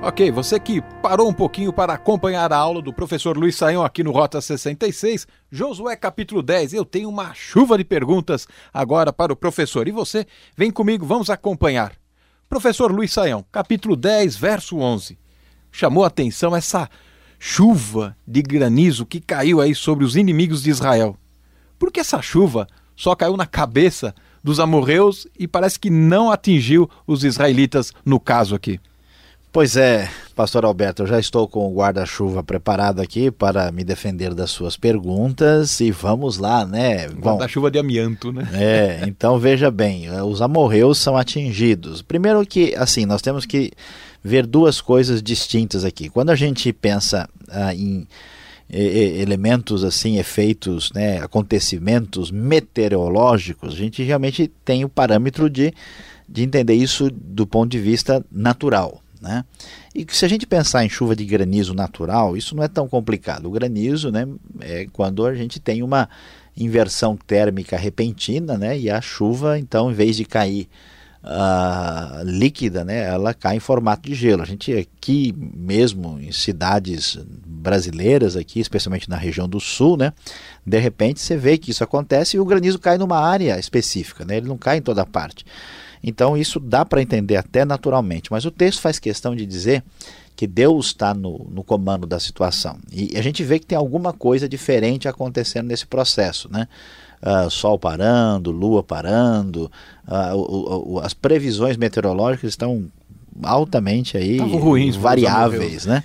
Ok, 0.00 0.30
você 0.30 0.60
que 0.60 0.80
parou 1.02 1.28
um 1.28 1.32
pouquinho 1.32 1.72
para 1.72 1.92
acompanhar 1.92 2.52
a 2.52 2.56
aula 2.56 2.80
do 2.80 2.92
professor 2.92 3.36
Luiz 3.36 3.56
Saião 3.56 3.84
aqui 3.84 4.04
no 4.04 4.12
Rota 4.12 4.40
66, 4.40 5.26
Josué 5.50 5.96
capítulo 5.96 6.40
10, 6.40 6.72
eu 6.72 6.84
tenho 6.84 7.08
uma 7.08 7.34
chuva 7.34 7.76
de 7.76 7.82
perguntas 7.82 8.46
agora 8.72 9.12
para 9.12 9.32
o 9.32 9.36
professor. 9.36 9.88
E 9.88 9.90
você, 9.90 10.24
vem 10.56 10.70
comigo, 10.70 11.04
vamos 11.04 11.28
acompanhar. 11.28 11.94
Professor 12.48 12.92
Luiz 12.92 13.12
Saião, 13.12 13.44
capítulo 13.50 13.96
10, 13.96 14.36
verso 14.36 14.78
11. 14.78 15.18
Chamou 15.72 16.04
a 16.04 16.06
atenção 16.06 16.54
essa 16.54 16.88
chuva 17.36 18.16
de 18.24 18.40
granizo 18.40 19.04
que 19.04 19.20
caiu 19.20 19.60
aí 19.60 19.74
sobre 19.74 20.04
os 20.04 20.14
inimigos 20.14 20.62
de 20.62 20.70
Israel. 20.70 21.16
Por 21.76 21.90
que 21.90 21.98
essa 21.98 22.22
chuva 22.22 22.68
só 22.94 23.16
caiu 23.16 23.36
na 23.36 23.46
cabeça 23.46 24.14
dos 24.44 24.60
amorreus 24.60 25.26
e 25.36 25.48
parece 25.48 25.78
que 25.78 25.90
não 25.90 26.30
atingiu 26.30 26.88
os 27.04 27.24
israelitas 27.24 27.92
no 28.04 28.20
caso 28.20 28.54
aqui? 28.54 28.80
Pois 29.50 29.76
é, 29.76 30.08
pastor 30.36 30.64
Alberto, 30.64 31.02
eu 31.02 31.06
já 31.06 31.18
estou 31.18 31.48
com 31.48 31.66
o 31.66 31.74
guarda-chuva 31.74 32.42
preparado 32.42 33.00
aqui 33.00 33.30
para 33.30 33.72
me 33.72 33.82
defender 33.82 34.34
das 34.34 34.50
suas 34.50 34.76
perguntas 34.76 35.80
e 35.80 35.90
vamos 35.90 36.36
lá, 36.36 36.66
né? 36.66 37.08
Guarda-chuva 37.08 37.70
de 37.70 37.78
amianto, 37.78 38.30
né? 38.30 38.46
É, 38.52 39.04
então 39.08 39.38
veja 39.38 39.70
bem, 39.70 40.10
os 40.22 40.42
amorreus 40.42 40.98
são 40.98 41.16
atingidos. 41.16 42.02
Primeiro 42.02 42.44
que, 42.44 42.74
assim, 42.76 43.06
nós 43.06 43.22
temos 43.22 43.46
que 43.46 43.72
ver 44.22 44.46
duas 44.46 44.82
coisas 44.82 45.22
distintas 45.22 45.82
aqui. 45.82 46.10
Quando 46.10 46.30
a 46.30 46.36
gente 46.36 46.70
pensa 46.72 47.28
ah, 47.50 47.74
em 47.74 48.06
elementos 48.70 49.82
assim, 49.82 50.18
efeitos, 50.18 50.92
né, 50.92 51.18
acontecimentos 51.22 52.30
meteorológicos, 52.30 53.72
a 53.72 53.76
gente 53.76 54.02
realmente 54.02 54.46
tem 54.62 54.84
o 54.84 54.90
parâmetro 54.90 55.48
de, 55.48 55.72
de 56.28 56.42
entender 56.42 56.74
isso 56.74 57.10
do 57.10 57.46
ponto 57.46 57.70
de 57.70 57.78
vista 57.78 58.22
natural. 58.30 59.02
Né? 59.20 59.44
E 59.94 60.06
se 60.10 60.24
a 60.24 60.28
gente 60.28 60.46
pensar 60.46 60.84
em 60.84 60.88
chuva 60.88 61.16
de 61.16 61.24
granizo 61.24 61.74
natural, 61.74 62.36
isso 62.36 62.54
não 62.54 62.62
é 62.62 62.68
tão 62.68 62.88
complicado. 62.88 63.46
O 63.46 63.50
granizo 63.50 64.10
né, 64.10 64.26
é 64.60 64.86
quando 64.92 65.26
a 65.26 65.34
gente 65.34 65.58
tem 65.58 65.82
uma 65.82 66.08
inversão 66.56 67.16
térmica 67.16 67.76
repentina 67.76 68.56
né, 68.56 68.78
e 68.78 68.90
a 68.90 69.00
chuva, 69.00 69.58
então, 69.58 69.90
em 69.90 69.94
vez 69.94 70.16
de 70.16 70.24
cair 70.24 70.68
uh, 71.22 72.24
líquida, 72.24 72.84
né, 72.84 73.04
ela 73.04 73.32
cai 73.34 73.56
em 73.56 73.60
formato 73.60 74.08
de 74.08 74.14
gelo. 74.14 74.42
A 74.42 74.46
gente 74.46 74.72
aqui 74.72 75.34
mesmo 75.36 76.18
em 76.20 76.32
cidades 76.32 77.18
brasileiras, 77.46 78.36
aqui, 78.36 78.60
especialmente 78.60 79.08
na 79.08 79.16
região 79.16 79.48
do 79.48 79.60
sul, 79.60 79.96
né, 79.96 80.12
de 80.66 80.78
repente 80.78 81.20
você 81.20 81.36
vê 81.36 81.58
que 81.58 81.70
isso 81.70 81.84
acontece 81.84 82.36
e 82.36 82.40
o 82.40 82.44
granizo 82.44 82.78
cai 82.78 82.98
numa 82.98 83.18
área 83.18 83.58
específica, 83.58 84.24
né, 84.24 84.36
ele 84.36 84.48
não 84.48 84.58
cai 84.58 84.78
em 84.78 84.82
toda 84.82 85.04
parte. 85.06 85.44
Então 86.02 86.36
isso 86.36 86.60
dá 86.60 86.84
para 86.84 87.02
entender 87.02 87.36
até 87.36 87.64
naturalmente, 87.64 88.30
mas 88.30 88.44
o 88.44 88.50
texto 88.50 88.80
faz 88.80 88.98
questão 88.98 89.34
de 89.34 89.44
dizer 89.44 89.82
que 90.36 90.46
Deus 90.46 90.86
está 90.86 91.12
no, 91.12 91.48
no 91.50 91.64
comando 91.64 92.06
da 92.06 92.20
situação. 92.20 92.78
E 92.92 93.16
a 93.16 93.22
gente 93.22 93.42
vê 93.42 93.58
que 93.58 93.66
tem 93.66 93.76
alguma 93.76 94.12
coisa 94.12 94.48
diferente 94.48 95.08
acontecendo 95.08 95.66
nesse 95.66 95.84
processo, 95.84 96.48
né? 96.48 96.68
Uh, 97.20 97.50
sol 97.50 97.76
parando, 97.76 98.52
lua 98.52 98.80
parando, 98.80 99.68
uh, 100.06 101.00
as 101.00 101.12
previsões 101.12 101.76
meteorológicas 101.76 102.50
estão 102.50 102.88
altamente 103.42 104.16
aí 104.16 104.38
ruins, 104.38 104.96
variáveis, 104.96 105.86
né? 105.86 106.04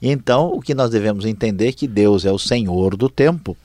Então, 0.00 0.52
o 0.52 0.60
que 0.60 0.74
nós 0.74 0.90
devemos 0.90 1.24
entender 1.24 1.68
é 1.68 1.72
que 1.72 1.88
Deus 1.88 2.26
é 2.26 2.30
o 2.30 2.38
Senhor 2.38 2.94
do 2.96 3.08
tempo 3.08 3.56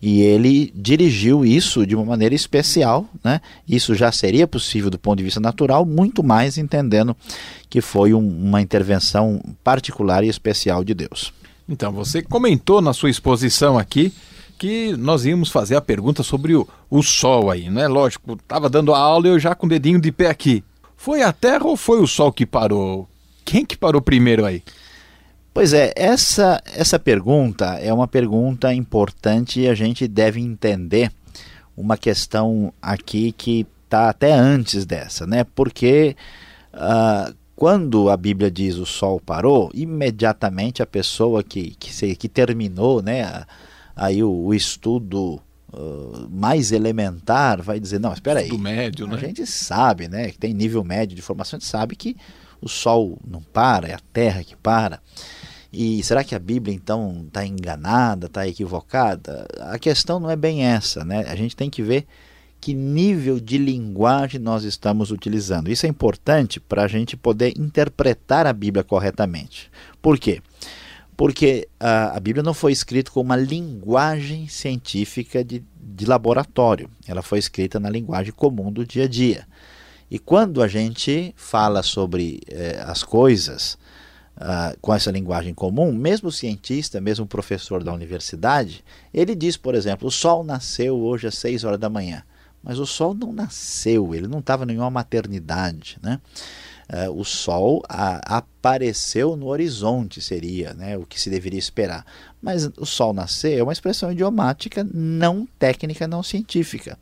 e 0.00 0.20
ele 0.20 0.70
dirigiu 0.74 1.44
isso 1.44 1.86
de 1.86 1.94
uma 1.94 2.04
maneira 2.04 2.34
especial, 2.34 3.06
né? 3.24 3.40
Isso 3.66 3.94
já 3.94 4.12
seria 4.12 4.46
possível 4.46 4.90
do 4.90 4.98
ponto 4.98 5.16
de 5.18 5.24
vista 5.24 5.40
natural, 5.40 5.86
muito 5.86 6.22
mais 6.22 6.58
entendendo 6.58 7.16
que 7.70 7.80
foi 7.80 8.12
um, 8.12 8.20
uma 8.20 8.60
intervenção 8.60 9.42
particular 9.64 10.22
e 10.22 10.28
especial 10.28 10.84
de 10.84 10.92
Deus. 10.92 11.32
Então, 11.68 11.92
você 11.92 12.22
comentou 12.22 12.80
na 12.80 12.92
sua 12.92 13.10
exposição 13.10 13.78
aqui 13.78 14.12
que 14.58 14.96
nós 14.96 15.24
íamos 15.24 15.50
fazer 15.50 15.76
a 15.76 15.80
pergunta 15.80 16.22
sobre 16.22 16.54
o, 16.54 16.66
o 16.90 17.02
Sol 17.02 17.50
aí, 17.50 17.68
né? 17.68 17.88
Lógico, 17.88 18.34
estava 18.34 18.68
dando 18.68 18.94
a 18.94 18.98
aula 18.98 19.28
e 19.28 19.30
eu 19.30 19.38
já 19.38 19.54
com 19.54 19.66
o 19.66 19.68
dedinho 19.68 20.00
de 20.00 20.12
pé 20.12 20.28
aqui. 20.28 20.62
Foi 21.06 21.22
a 21.22 21.32
Terra 21.32 21.64
ou 21.66 21.76
foi 21.76 22.00
o 22.00 22.06
Sol 22.08 22.32
que 22.32 22.44
parou? 22.44 23.08
Quem 23.44 23.64
que 23.64 23.76
parou 23.76 24.02
primeiro 24.02 24.44
aí? 24.44 24.60
Pois 25.54 25.72
é, 25.72 25.92
essa, 25.94 26.60
essa 26.74 26.98
pergunta 26.98 27.64
é 27.76 27.92
uma 27.92 28.08
pergunta 28.08 28.74
importante 28.74 29.60
e 29.60 29.68
a 29.68 29.74
gente 29.76 30.08
deve 30.08 30.40
entender 30.40 31.12
uma 31.76 31.96
questão 31.96 32.72
aqui 32.82 33.30
que 33.30 33.64
está 33.84 34.08
até 34.08 34.32
antes 34.32 34.84
dessa, 34.84 35.24
né? 35.28 35.44
Porque 35.44 36.16
uh, 36.74 37.32
quando 37.54 38.10
a 38.10 38.16
Bíblia 38.16 38.50
diz 38.50 38.74
o 38.74 38.84
sol 38.84 39.20
parou, 39.20 39.70
imediatamente 39.72 40.82
a 40.82 40.86
pessoa 40.86 41.40
que, 41.40 41.76
que, 41.78 42.16
que 42.16 42.28
terminou 42.28 43.00
né, 43.00 43.44
aí 43.94 44.24
o, 44.24 44.46
o 44.46 44.52
estudo 44.52 45.40
uh, 45.76 46.28
mais 46.30 46.72
elementar 46.72 47.62
vai 47.62 47.78
dizer, 47.78 48.00
não, 48.00 48.12
espera 48.12 48.40
aí. 48.40 48.48
médio, 48.58 49.06
né? 49.06 49.16
A 49.16 49.18
gente 49.18 49.46
sabe, 49.46 50.08
né? 50.08 50.30
Que 50.30 50.38
tem 50.38 50.54
nível 50.54 50.82
médio 50.82 51.14
de 51.14 51.22
formação, 51.22 51.56
a 51.56 51.60
gente 51.60 51.68
sabe 51.68 51.94
que 51.94 52.16
o 52.60 52.68
sol 52.68 53.18
não 53.26 53.42
para, 53.42 53.88
é 53.88 53.94
a 53.94 54.00
terra 54.12 54.42
que 54.42 54.56
para. 54.56 55.00
E 55.72 56.02
será 56.02 56.24
que 56.24 56.34
a 56.34 56.38
Bíblia 56.38 56.74
então 56.74 57.24
está 57.26 57.44
enganada, 57.44 58.26
está 58.26 58.48
equivocada? 58.48 59.46
A 59.60 59.78
questão 59.78 60.18
não 60.18 60.30
é 60.30 60.36
bem 60.36 60.64
essa, 60.64 61.04
né? 61.04 61.24
A 61.28 61.36
gente 61.36 61.54
tem 61.54 61.68
que 61.68 61.82
ver 61.82 62.06
que 62.60 62.72
nível 62.72 63.38
de 63.38 63.58
linguagem 63.58 64.40
nós 64.40 64.64
estamos 64.64 65.10
utilizando. 65.10 65.70
Isso 65.70 65.84
é 65.84 65.88
importante 65.88 66.58
para 66.58 66.84
a 66.84 66.88
gente 66.88 67.16
poder 67.16 67.52
interpretar 67.58 68.46
a 68.46 68.52
Bíblia 68.52 68.82
corretamente. 68.82 69.70
Por 70.00 70.18
quê? 70.18 70.40
Porque 70.40 70.56
a, 71.80 72.16
a 72.16 72.20
Bíblia 72.20 72.42
não 72.42 72.52
foi 72.52 72.72
escrita 72.72 73.10
com 73.10 73.20
uma 73.20 73.36
linguagem 73.36 74.48
científica 74.48 75.42
de, 75.42 75.64
de 75.80 76.04
laboratório. 76.04 76.90
Ela 77.06 77.22
foi 77.22 77.38
escrita 77.38 77.80
na 77.80 77.88
linguagem 77.88 78.32
comum 78.32 78.70
do 78.70 78.84
dia 78.84 79.04
a 79.04 79.08
dia. 79.08 79.46
E 80.10 80.18
quando 80.18 80.62
a 80.62 80.68
gente 80.68 81.34
fala 81.36 81.82
sobre 81.82 82.40
eh, 82.48 82.82
as 82.86 83.02
coisas, 83.02 83.78
Uh, 84.36 84.76
com 84.82 84.92
essa 84.92 85.10
linguagem 85.10 85.54
comum, 85.54 85.90
mesmo 85.94 86.30
cientista, 86.30 87.00
mesmo 87.00 87.26
professor 87.26 87.82
da 87.82 87.90
universidade, 87.90 88.84
ele 89.12 89.34
diz, 89.34 89.56
por 89.56 89.74
exemplo, 89.74 90.08
o 90.08 90.10
Sol 90.10 90.44
nasceu 90.44 90.94
hoje 90.94 91.26
às 91.26 91.38
6 91.38 91.64
horas 91.64 91.80
da 91.80 91.88
manhã. 91.88 92.22
Mas 92.62 92.78
o 92.78 92.84
Sol 92.84 93.14
não 93.14 93.32
nasceu, 93.32 94.14
ele 94.14 94.28
não 94.28 94.40
estava 94.40 94.64
em 94.64 94.66
nenhuma 94.66 94.90
maternidade. 94.90 95.96
Né? 96.02 96.20
Uh, 96.88 97.10
o 97.20 97.24
Sol 97.24 97.82
a, 97.88 98.38
apareceu 98.38 99.36
no 99.36 99.46
horizonte, 99.46 100.20
seria 100.20 100.72
né, 100.72 100.96
o 100.96 101.04
que 101.04 101.20
se 101.20 101.28
deveria 101.28 101.58
esperar. 101.58 102.06
Mas 102.40 102.70
o 102.78 102.86
Sol 102.86 103.12
nascer 103.12 103.58
é 103.58 103.62
uma 103.62 103.72
expressão 103.72 104.12
idiomática 104.12 104.86
não 104.94 105.48
técnica, 105.58 106.06
não 106.06 106.22
científica. 106.22 106.96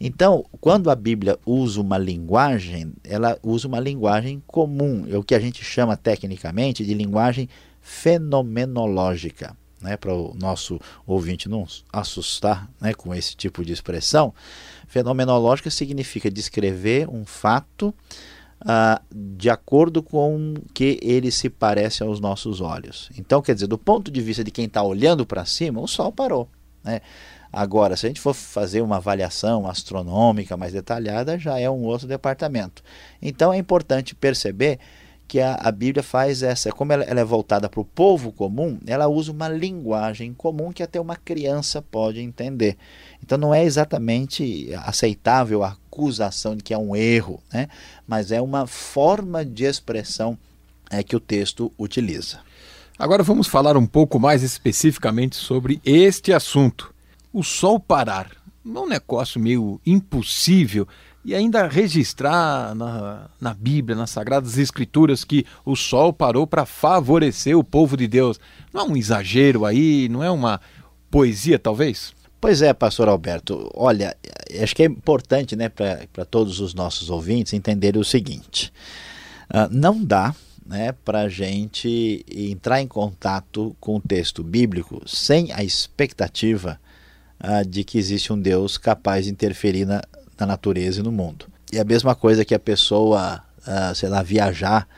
Então, 0.00 0.46
quando 0.62 0.90
a 0.90 0.94
Bíblia 0.94 1.38
usa 1.44 1.78
uma 1.78 1.98
linguagem, 1.98 2.94
ela 3.04 3.38
usa 3.42 3.68
uma 3.68 3.78
linguagem 3.78 4.42
comum, 4.46 5.04
é 5.06 5.18
o 5.18 5.22
que 5.22 5.34
a 5.34 5.38
gente 5.38 5.62
chama 5.62 5.94
tecnicamente 5.94 6.86
de 6.86 6.94
linguagem 6.94 7.46
fenomenológica. 7.82 9.54
Né, 9.82 9.96
para 9.96 10.12
o 10.12 10.34
nosso 10.34 10.78
ouvinte 11.06 11.48
não 11.48 11.66
assustar 11.90 12.70
né, 12.78 12.92
com 12.92 13.14
esse 13.14 13.34
tipo 13.34 13.64
de 13.64 13.72
expressão, 13.72 14.34
fenomenológica 14.86 15.70
significa 15.70 16.30
descrever 16.30 17.08
um 17.08 17.24
fato 17.24 17.94
ah, 18.60 19.00
de 19.14 19.48
acordo 19.48 20.02
com 20.02 20.54
que 20.74 20.98
ele 21.02 21.30
se 21.30 21.48
parece 21.48 22.02
aos 22.02 22.20
nossos 22.20 22.60
olhos. 22.60 23.10
Então, 23.16 23.40
quer 23.40 23.54
dizer, 23.54 23.66
do 23.66 23.78
ponto 23.78 24.10
de 24.10 24.20
vista 24.20 24.44
de 24.44 24.50
quem 24.50 24.66
está 24.66 24.82
olhando 24.82 25.24
para 25.24 25.44
cima, 25.44 25.80
o 25.80 25.88
Sol 25.88 26.12
parou. 26.12 26.48
Né? 26.84 27.00
Agora, 27.52 27.96
se 27.96 28.06
a 28.06 28.08
gente 28.08 28.20
for 28.20 28.32
fazer 28.34 28.80
uma 28.80 28.96
avaliação 28.96 29.66
astronômica 29.66 30.56
mais 30.56 30.72
detalhada, 30.72 31.38
já 31.38 31.58
é 31.58 31.68
um 31.68 31.82
outro 31.82 32.06
departamento. 32.06 32.82
Então 33.20 33.52
é 33.52 33.58
importante 33.58 34.14
perceber 34.14 34.78
que 35.30 35.38
a, 35.38 35.54
a 35.54 35.70
Bíblia 35.70 36.02
faz 36.02 36.42
essa, 36.42 36.72
como 36.72 36.92
ela, 36.92 37.04
ela 37.04 37.20
é 37.20 37.24
voltada 37.24 37.68
para 37.68 37.80
o 37.80 37.84
povo 37.84 38.32
comum, 38.32 38.80
ela 38.84 39.06
usa 39.06 39.30
uma 39.30 39.48
linguagem 39.48 40.34
comum 40.34 40.72
que 40.72 40.82
até 40.82 41.00
uma 41.00 41.14
criança 41.14 41.80
pode 41.80 42.18
entender. 42.18 42.76
Então 43.22 43.38
não 43.38 43.54
é 43.54 43.62
exatamente 43.62 44.68
aceitável 44.78 45.62
a 45.62 45.68
acusação 45.68 46.56
de 46.56 46.64
que 46.64 46.74
é 46.74 46.78
um 46.78 46.96
erro, 46.96 47.40
né? 47.52 47.68
mas 48.08 48.32
é 48.32 48.40
uma 48.40 48.66
forma 48.66 49.44
de 49.44 49.62
expressão 49.62 50.36
é, 50.90 51.00
que 51.00 51.14
o 51.14 51.20
texto 51.20 51.70
utiliza. 51.78 52.40
Agora 52.98 53.22
vamos 53.22 53.46
falar 53.46 53.76
um 53.76 53.86
pouco 53.86 54.18
mais 54.18 54.42
especificamente 54.42 55.36
sobre 55.36 55.80
este 55.84 56.32
assunto 56.32 56.92
o 57.32 57.44
sol 57.44 57.78
parar. 57.78 58.32
Não 58.64 58.86
é 58.86 58.94
negócio 58.94 59.40
meio 59.40 59.80
impossível 59.86 60.88
e 61.24 61.34
ainda 61.34 61.68
registrar 61.68 62.74
na, 62.74 63.28
na 63.40 63.52
Bíblia, 63.52 63.96
nas 63.96 64.10
Sagradas 64.10 64.56
Escrituras, 64.56 65.22
que 65.24 65.44
o 65.64 65.76
sol 65.76 66.12
parou 66.12 66.46
para 66.46 66.64
favorecer 66.64 67.56
o 67.56 67.64
povo 67.64 67.96
de 67.96 68.08
Deus. 68.08 68.40
Não 68.72 68.80
é 68.80 68.84
um 68.84 68.96
exagero 68.96 69.66
aí? 69.66 70.08
Não 70.08 70.24
é 70.24 70.30
uma 70.30 70.60
poesia, 71.10 71.58
talvez? 71.58 72.14
Pois 72.40 72.62
é, 72.62 72.72
pastor 72.72 73.08
Alberto. 73.08 73.70
Olha, 73.74 74.16
acho 74.62 74.74
que 74.74 74.82
é 74.82 74.86
importante 74.86 75.54
né, 75.54 75.68
para 75.68 76.24
todos 76.24 76.58
os 76.58 76.72
nossos 76.72 77.10
ouvintes 77.10 77.52
entenderem 77.52 78.00
o 78.00 78.04
seguinte: 78.04 78.72
uh, 79.52 79.68
não 79.70 80.02
dá 80.02 80.34
né, 80.64 80.92
para 81.04 81.22
a 81.22 81.28
gente 81.28 82.24
entrar 82.34 82.80
em 82.80 82.88
contato 82.88 83.76
com 83.78 83.96
o 83.96 84.00
texto 84.00 84.42
bíblico 84.42 85.02
sem 85.06 85.52
a 85.52 85.62
expectativa 85.62 86.80
uh, 87.44 87.68
de 87.68 87.84
que 87.84 87.98
existe 87.98 88.32
um 88.32 88.40
Deus 88.40 88.78
capaz 88.78 89.26
de 89.26 89.32
interferir 89.32 89.84
na, 89.84 90.00
na 90.40 90.46
natureza 90.46 91.00
e 91.00 91.02
no 91.02 91.12
mundo. 91.12 91.46
E 91.72 91.78
a 91.78 91.84
mesma 91.84 92.14
coisa 92.14 92.44
que 92.44 92.54
a 92.54 92.58
pessoa, 92.58 93.42
uh, 93.60 93.94
sei 93.94 94.08
lá, 94.08 94.22
viajar 94.22 94.88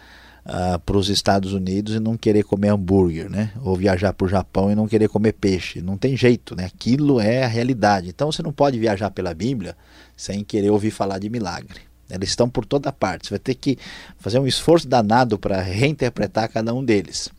uh, 0.47 0.79
para 0.79 0.97
os 0.97 1.09
Estados 1.09 1.53
Unidos 1.53 1.95
e 1.95 2.01
não 2.01 2.17
querer 2.17 2.45
comer 2.45 2.69
hambúrguer, 2.69 3.29
né? 3.29 3.53
Ou 3.63 3.77
viajar 3.77 4.13
para 4.13 4.25
o 4.25 4.29
Japão 4.29 4.71
e 4.71 4.75
não 4.75 4.89
querer 4.89 5.09
comer 5.09 5.33
peixe. 5.33 5.83
Não 5.83 5.99
tem 5.99 6.17
jeito, 6.17 6.57
né? 6.57 6.67
Aquilo 6.67 7.21
é 7.21 7.45
a 7.45 7.49
realidade. 7.49 8.09
Então 8.09 8.31
você 8.31 8.43
não 8.43 8.53
pode 8.53 8.79
viajar 8.79 9.11
pela 9.11 9.35
Bíblia 9.35 9.77
sem 10.17 10.43
querer 10.45 10.71
ouvir 10.71 10.91
falar 10.91 11.19
de 11.19 11.29
milagre. 11.29 11.81
Eles 12.11 12.31
estão 12.31 12.49
por 12.49 12.67
toda 12.67 12.93
parte. 12.93 13.27
Você 13.27 13.31
vai 13.31 13.39
ter 13.39 13.55
que 13.55 13.79
fazer 14.19 14.39
um 14.39 14.47
esforço 14.47 14.87
danado 14.87 15.39
para 15.39 15.61
reinterpretar 15.61 16.51
cada 16.51 16.75
um 16.75 16.85
deles. 16.85 17.31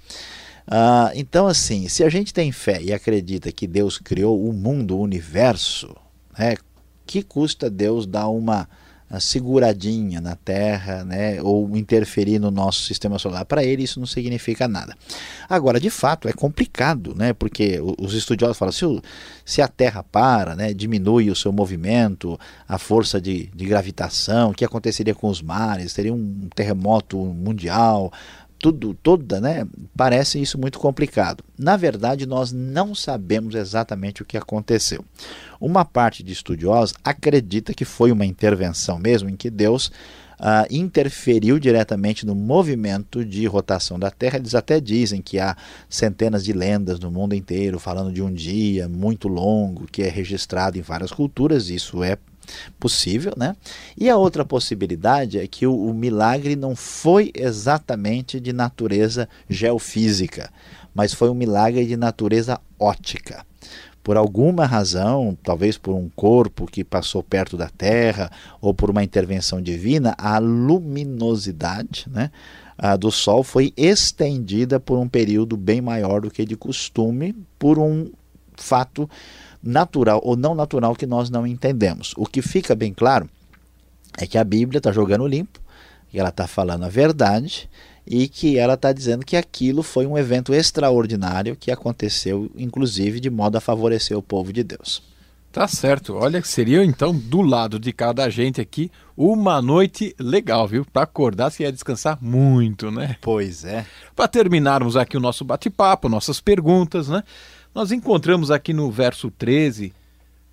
Uh, 0.68 1.12
então, 1.13 1.46
assim, 1.46 1.88
se 1.88 2.04
a 2.04 2.10
gente 2.10 2.34
tem 2.34 2.52
fé 2.52 2.82
e 2.82 2.94
acredita 2.94 3.52
que 3.52 3.68
Deus 3.68 3.98
criou 3.98 4.48
o 4.48 4.54
mundo, 4.54 4.98
o 4.98 5.02
universo, 5.02 5.96
né, 6.38 6.56
que 7.06 7.24
custa 7.24 7.70
Deus 7.70 8.06
dar 8.06 8.28
uma 8.28 8.68
seguradinha 9.20 10.20
na 10.20 10.36
Terra, 10.36 11.04
né, 11.04 11.42
ou 11.42 11.76
interferir 11.78 12.39
no 12.39 12.50
nosso 12.50 12.84
sistema 12.84 13.20
solar. 13.20 13.46
Para 13.46 13.63
ele 13.63 13.84
isso 13.84 14.00
não 14.00 14.08
significa 14.08 14.68
nada. 14.68 14.96
Agora, 15.48 15.80
de 15.80 15.89
fato, 15.89 16.28
é 16.28 16.34
complicado, 16.34 17.13
né, 17.16 17.34
porque 17.34 17.80
os 18.00 18.13
estudiosos 18.13 18.58
falam 18.58 18.72
se, 18.72 18.86
o, 18.86 19.02
se 19.46 19.62
a 19.62 19.68
Terra 19.68 20.04
para, 20.04 20.56
né, 20.56 20.74
diminui 20.74 21.30
o 21.30 21.36
seu 21.36 21.52
movimento, 21.52 22.39
a 22.68 22.78
força 22.78 23.22
de, 23.22 23.50
de 23.54 23.66
gravitação, 23.66 24.52
o 24.52 24.54
que 24.54 24.66
aconteceria 24.66 25.13
com 25.13 25.28
os 25.28 25.42
mares? 25.42 25.94
Teria 25.94 26.13
um 26.13 26.50
terremoto 26.56 27.18
mundial? 27.18 28.12
Tudo, 28.63 28.93
toda, 28.93 29.41
né? 29.41 29.67
Parece 29.93 30.41
isso 30.41 30.58
muito 30.58 30.80
complicado. 30.80 31.43
Na 31.60 31.76
verdade, 31.76 32.26
nós 32.26 32.54
não 32.54 32.95
sabemos 32.95 33.56
exatamente 33.56 34.21
o 34.21 34.26
que 34.26 34.38
aconteceu. 34.38 35.04
Uma 35.60 35.84
parte 35.84 36.23
de 36.23 36.32
estudiosos 36.32 36.95
acredita 37.04 37.73
que 37.73 37.84
foi 37.84 38.10
uma 38.10 38.26
intervenção 38.26 38.97
mesmo, 38.97 39.30
em 39.30 39.36
que 39.36 39.49
Deus 39.49 39.91
Uh, 40.34 40.67
interferiu 40.69 41.58
diretamente 41.58 42.26
no 42.26 42.36
movimento 42.36 43.23
de 43.23 43.45
rotação 43.45 43.97
da 43.97 44.12
Terra. 44.12 44.38
Eles 44.38 44.56
até 44.56 44.82
dizem 44.82 45.21
que 45.21 45.39
há 45.39 45.56
centenas 45.88 46.43
de 46.43 46.52
lendas 46.52 46.99
no 46.99 47.10
mundo 47.10 47.34
inteiro 47.34 47.80
falando 47.80 48.12
de 48.12 48.21
um 48.21 48.34
dia 48.34 48.89
muito 48.89 49.30
longo 49.30 49.86
que 49.89 50.02
é 50.02 50.10
registrado 50.10 50.78
em 50.78 50.82
várias 50.82 51.12
culturas. 51.12 51.69
Isso 51.69 52.04
é 52.04 52.17
possível, 52.79 53.34
né? 53.38 53.56
E 53.97 54.10
a 54.10 54.17
outra 54.17 54.43
possibilidade 54.43 55.39
é 55.39 55.47
que 55.47 55.65
o, 55.65 55.75
o 55.75 55.93
milagre 55.93 56.56
não 56.56 56.75
foi 56.75 57.32
exatamente 57.36 58.39
de 58.39 58.53
natureza 58.53 59.27
geofísica, 59.49 60.49
mas 60.93 61.13
foi 61.13 61.29
um 61.29 61.34
milagre 61.36 61.86
de 61.86 61.97
natureza 61.97 62.60
ótica 62.79 63.45
por 64.03 64.17
alguma 64.17 64.65
razão, 64.65 65.36
talvez 65.41 65.77
por 65.77 65.95
um 65.95 66.10
corpo 66.10 66.67
que 66.67 66.84
passou 66.84 67.23
perto 67.23 67.56
da 67.56 67.69
Terra 67.69 68.29
ou 68.60 68.73
por 68.73 68.89
uma 68.89 69.03
intervenção 69.03 69.62
divina, 69.62 70.13
a 70.17 70.38
luminosidade 70.39 72.06
né, 72.12 72.29
do 72.99 73.10
Sol 73.10 73.43
foi 73.43 73.73
estendida 73.77 74.79
por 74.79 74.99
um 74.99 75.08
período 75.08 75.56
bem 75.56 75.79
maior 75.79 76.19
do 76.19 76.29
que 76.29 76.45
de 76.45 76.58
costume, 76.58 77.34
por 77.58 77.79
um 77.79 78.12
fato 78.56 79.10
natural 79.63 80.19
ou 80.23 80.36
não 80.36 80.54
natural 80.54 80.95
que 80.95 81.06
nós 81.06 81.30
não 81.30 81.47
entendemos. 81.47 82.13
O 82.17 82.26
que 82.26 82.41
fica 82.41 82.76
bem 82.76 82.93
claro 82.93 83.30
é 84.17 84.28
que 84.28 84.38
a 84.38 84.43
Bíblia 84.43 84.80
está 84.80 84.91
jogando 84.91 85.26
limpo, 85.26 85.60
que 86.10 86.19
ela 86.19 86.30
está 86.30 86.45
falando 86.45 86.84
a 86.84 86.89
verdade 86.89 87.69
e 88.06 88.28
que 88.28 88.58
ela 88.58 88.73
está 88.73 88.91
dizendo 88.91 89.26
que 89.26 89.38
aquilo 89.38 89.82
foi 89.82 90.06
um 90.06 90.17
evento 90.17 90.54
extraordinário 90.54 91.56
que 91.56 91.71
aconteceu, 91.71 92.52
inclusive, 92.56 93.19
de 93.19 93.30
modo 93.30 93.58
a 93.58 93.62
favorecer 93.62 94.17
o 94.17 94.21
povo 94.21 94.52
de 94.52 94.63
Deus. 94.63 95.02
Tá 95.54 95.67
certo. 95.67 96.15
Olha, 96.15 96.43
seria 96.43 96.84
então 96.84 97.15
do 97.15 97.41
lado 97.41 97.80
de 97.80 97.93
cada 97.93 98.28
gente 98.28 98.60
aqui 98.60 98.91
uma 99.15 99.62
noite 99.62 100.15
legal, 100.19 100.67
viu? 100.67 100.84
Para 100.84 101.04
acordar 101.04 101.52
se 101.52 101.62
ia 101.62 101.71
descansar 101.71 102.17
muito, 102.19 102.89
né? 102.89 103.17
Pois 103.21 103.63
é. 103.63 103.86
Para 104.15 104.28
terminarmos 104.28 104.97
aqui 104.97 105.15
o 105.15 105.19
nosso 105.19 105.45
bate-papo, 105.45 106.10
nossas 106.10 106.41
perguntas, 106.41 107.08
né? 107.08 107.23
Nós 107.73 107.91
encontramos 107.91 108.51
aqui 108.51 108.71
no 108.71 108.91
verso 108.91 109.31
13 109.31 109.91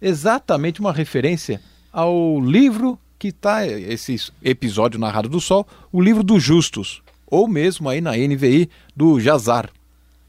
exatamente 0.01 0.81
uma 0.81 0.93
referência 0.93 1.61
ao 1.93 2.41
livro 2.41 2.99
que 3.19 3.29
está, 3.29 3.67
esse 3.67 4.33
episódio 4.43 4.99
narrado 4.99 5.29
do 5.29 5.39
Sol, 5.39 5.67
o 5.93 6.01
livro 6.01 6.23
dos 6.23 6.43
justos, 6.43 7.03
ou 7.27 7.47
mesmo 7.47 7.91
aí 7.91 8.01
na 8.01 8.13
NVI 8.13 8.71
do 8.97 9.21
Jazar. 9.21 9.69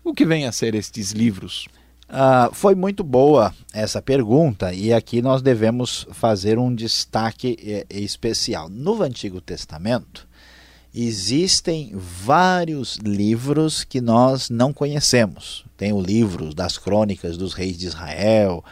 O 0.03 0.13
que 0.13 0.25
vem 0.25 0.45
a 0.45 0.51
ser 0.51 0.75
estes 0.75 1.11
livros? 1.11 1.69
Uh, 2.09 2.53
foi 2.53 2.75
muito 2.75 3.05
boa 3.05 3.55
essa 3.71 4.01
pergunta 4.01 4.73
e 4.73 4.91
aqui 4.91 5.21
nós 5.21 5.41
devemos 5.41 6.05
fazer 6.11 6.59
um 6.59 6.75
destaque 6.75 7.57
eh, 7.63 7.85
especial. 7.89 8.67
No 8.67 9.01
Antigo 9.01 9.39
Testamento, 9.39 10.27
existem 10.93 11.91
vários 11.95 12.97
livros 12.97 13.83
que 13.83 14.01
nós 14.01 14.49
não 14.49 14.73
conhecemos. 14.73 15.65
Tem 15.77 15.93
o 15.93 16.01
livro 16.01 16.53
das 16.53 16.77
crônicas 16.77 17.37
dos 17.37 17.53
reis 17.53 17.77
de 17.77 17.87
Israel, 17.87 18.63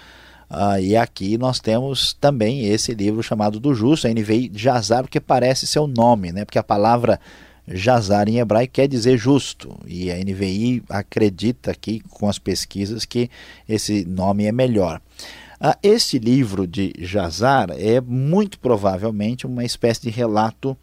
uh, 0.49 0.79
e 0.79 0.95
aqui 0.97 1.38
nós 1.38 1.60
temos 1.60 2.13
também 2.13 2.65
esse 2.65 2.93
livro 2.93 3.23
chamado 3.23 3.60
do 3.60 3.73
Justo, 3.73 4.08
a 4.08 4.12
NVI 4.12 4.51
Jazar, 4.53 5.03
porque 5.03 5.19
parece 5.19 5.65
ser 5.65 5.79
o 5.79 5.88
nome, 5.88 6.32
né? 6.32 6.43
porque 6.43 6.60
a 6.60 6.63
palavra 6.63 7.19
Jazar 7.67 8.27
em 8.27 8.39
hebraico 8.39 8.73
quer 8.73 8.88
dizer 8.88 9.17
justo, 9.17 9.77
e 9.88 10.12
a 10.12 10.17
NVI 10.17 10.84
acredita 10.89 11.71
aqui 11.71 12.01
com 12.10 12.27
as 12.27 12.38
pesquisas 12.38 13.05
que 13.05 13.29
esse 13.67 14.03
nome 14.05 14.45
é 14.45 14.51
melhor. 14.51 14.99
Uh, 15.62 15.75
este 15.82 16.19
livro 16.19 16.67
de 16.67 16.93
Jazar 16.99 17.69
é 17.71 18.01
muito 18.01 18.60
provavelmente 18.60 19.45
uma 19.45 19.63
espécie 19.63 20.01
de 20.01 20.10
relato 20.10 20.77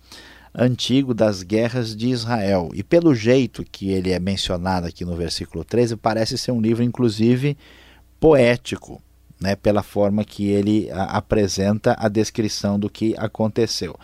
antigo 0.56 1.12
das 1.12 1.42
guerras 1.42 1.94
de 1.94 2.08
Israel. 2.08 2.70
E 2.72 2.82
pelo 2.82 3.14
jeito 3.14 3.64
que 3.64 3.90
ele 3.90 4.10
é 4.10 4.18
mencionado 4.18 4.86
aqui 4.86 5.04
no 5.04 5.14
versículo 5.14 5.62
13, 5.62 5.96
parece 5.96 6.38
ser 6.38 6.52
um 6.52 6.60
livro, 6.60 6.82
inclusive, 6.82 7.56
poético, 8.18 9.02
né, 9.38 9.54
pela 9.54 9.82
forma 9.82 10.24
que 10.24 10.48
ele 10.48 10.88
apresenta 10.90 11.94
a 11.98 12.08
descrição 12.08 12.78
do 12.78 12.88
que 12.88 13.14
aconteceu. 13.18 13.94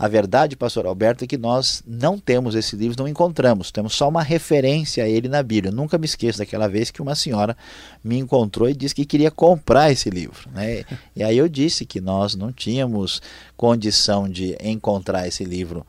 A 0.00 0.08
verdade, 0.08 0.56
pastor 0.56 0.86
Alberto, 0.86 1.24
é 1.24 1.26
que 1.26 1.36
nós 1.36 1.82
não 1.86 2.18
temos 2.18 2.54
esse 2.54 2.74
livro, 2.74 2.96
não 2.98 3.06
encontramos, 3.06 3.70
temos 3.70 3.92
só 3.92 4.08
uma 4.08 4.22
referência 4.22 5.04
a 5.04 5.06
ele 5.06 5.28
na 5.28 5.42
Bíblia. 5.42 5.70
Eu 5.70 5.76
nunca 5.76 5.98
me 5.98 6.06
esqueço 6.06 6.38
daquela 6.38 6.66
vez 6.68 6.90
que 6.90 7.02
uma 7.02 7.14
senhora 7.14 7.54
me 8.02 8.16
encontrou 8.16 8.66
e 8.70 8.74
disse 8.74 8.94
que 8.94 9.04
queria 9.04 9.30
comprar 9.30 9.92
esse 9.92 10.08
livro. 10.08 10.48
Né? 10.54 10.84
E 11.14 11.22
aí 11.22 11.36
eu 11.36 11.50
disse 11.50 11.84
que 11.84 12.00
nós 12.00 12.34
não 12.34 12.50
tínhamos 12.50 13.20
condição 13.58 14.26
de 14.26 14.56
encontrar 14.62 15.28
esse 15.28 15.44
livro 15.44 15.86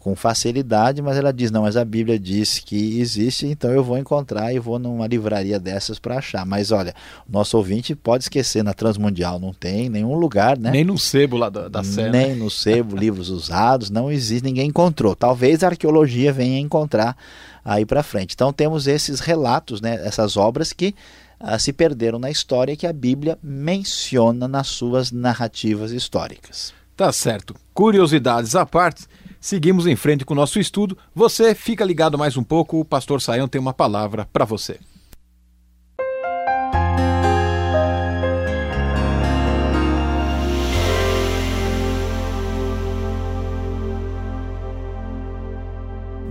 com 0.00 0.14
facilidade, 0.16 1.02
mas 1.02 1.16
ela 1.16 1.32
diz: 1.32 1.50
não, 1.50 1.62
mas 1.62 1.76
a 1.76 1.84
Bíblia 1.84 2.18
diz 2.18 2.58
que 2.58 3.00
existe, 3.00 3.46
então 3.46 3.70
eu 3.70 3.84
vou 3.84 3.98
encontrar 3.98 4.52
e 4.52 4.58
vou 4.58 4.78
numa 4.78 5.06
livraria 5.06 5.58
dessas 5.58 5.98
para 5.98 6.18
achar. 6.18 6.46
Mas 6.46 6.70
olha, 6.70 6.94
nosso 7.28 7.56
ouvinte 7.56 7.94
pode 7.94 8.24
esquecer, 8.24 8.62
na 8.64 8.72
Transmundial 8.72 9.38
não 9.38 9.52
tem 9.52 9.88
nenhum 9.88 10.14
lugar, 10.14 10.58
né? 10.58 10.70
Nem 10.70 10.84
no 10.84 10.98
sebo 10.98 11.36
lá 11.36 11.48
da, 11.48 11.68
da 11.68 11.84
Sé. 11.84 12.08
Nem 12.08 12.34
no 12.34 12.50
sebo, 12.50 12.96
livros 12.96 13.28
usados, 13.28 13.90
não 13.90 14.10
existe, 14.10 14.44
ninguém 14.44 14.68
encontrou. 14.68 15.14
Talvez 15.14 15.62
a 15.62 15.68
arqueologia 15.68 16.32
venha 16.32 16.58
encontrar 16.58 17.16
aí 17.64 17.84
para 17.84 18.02
frente. 18.02 18.34
Então 18.34 18.52
temos 18.52 18.86
esses 18.86 19.20
relatos, 19.20 19.80
né, 19.80 20.00
essas 20.04 20.36
obras 20.36 20.72
que 20.72 20.94
ah, 21.38 21.58
se 21.58 21.72
perderam 21.72 22.18
na 22.18 22.30
história 22.30 22.76
que 22.76 22.86
a 22.86 22.92
Bíblia 22.92 23.38
menciona 23.42 24.48
nas 24.48 24.68
suas 24.68 25.12
narrativas 25.12 25.90
históricas. 25.90 26.72
Tá 26.96 27.12
certo. 27.12 27.54
Curiosidades 27.72 28.54
à 28.54 28.64
parte. 28.64 29.04
Seguimos 29.44 29.86
em 29.86 29.94
frente 29.94 30.24
com 30.24 30.32
o 30.32 30.36
nosso 30.38 30.58
estudo. 30.58 30.96
Você 31.14 31.54
fica 31.54 31.84
ligado 31.84 32.16
mais 32.16 32.34
um 32.34 32.42
pouco, 32.42 32.80
o 32.80 32.84
pastor 32.84 33.20
Saião 33.20 33.46
tem 33.46 33.60
uma 33.60 33.74
palavra 33.74 34.26
para 34.32 34.46
você. 34.46 34.80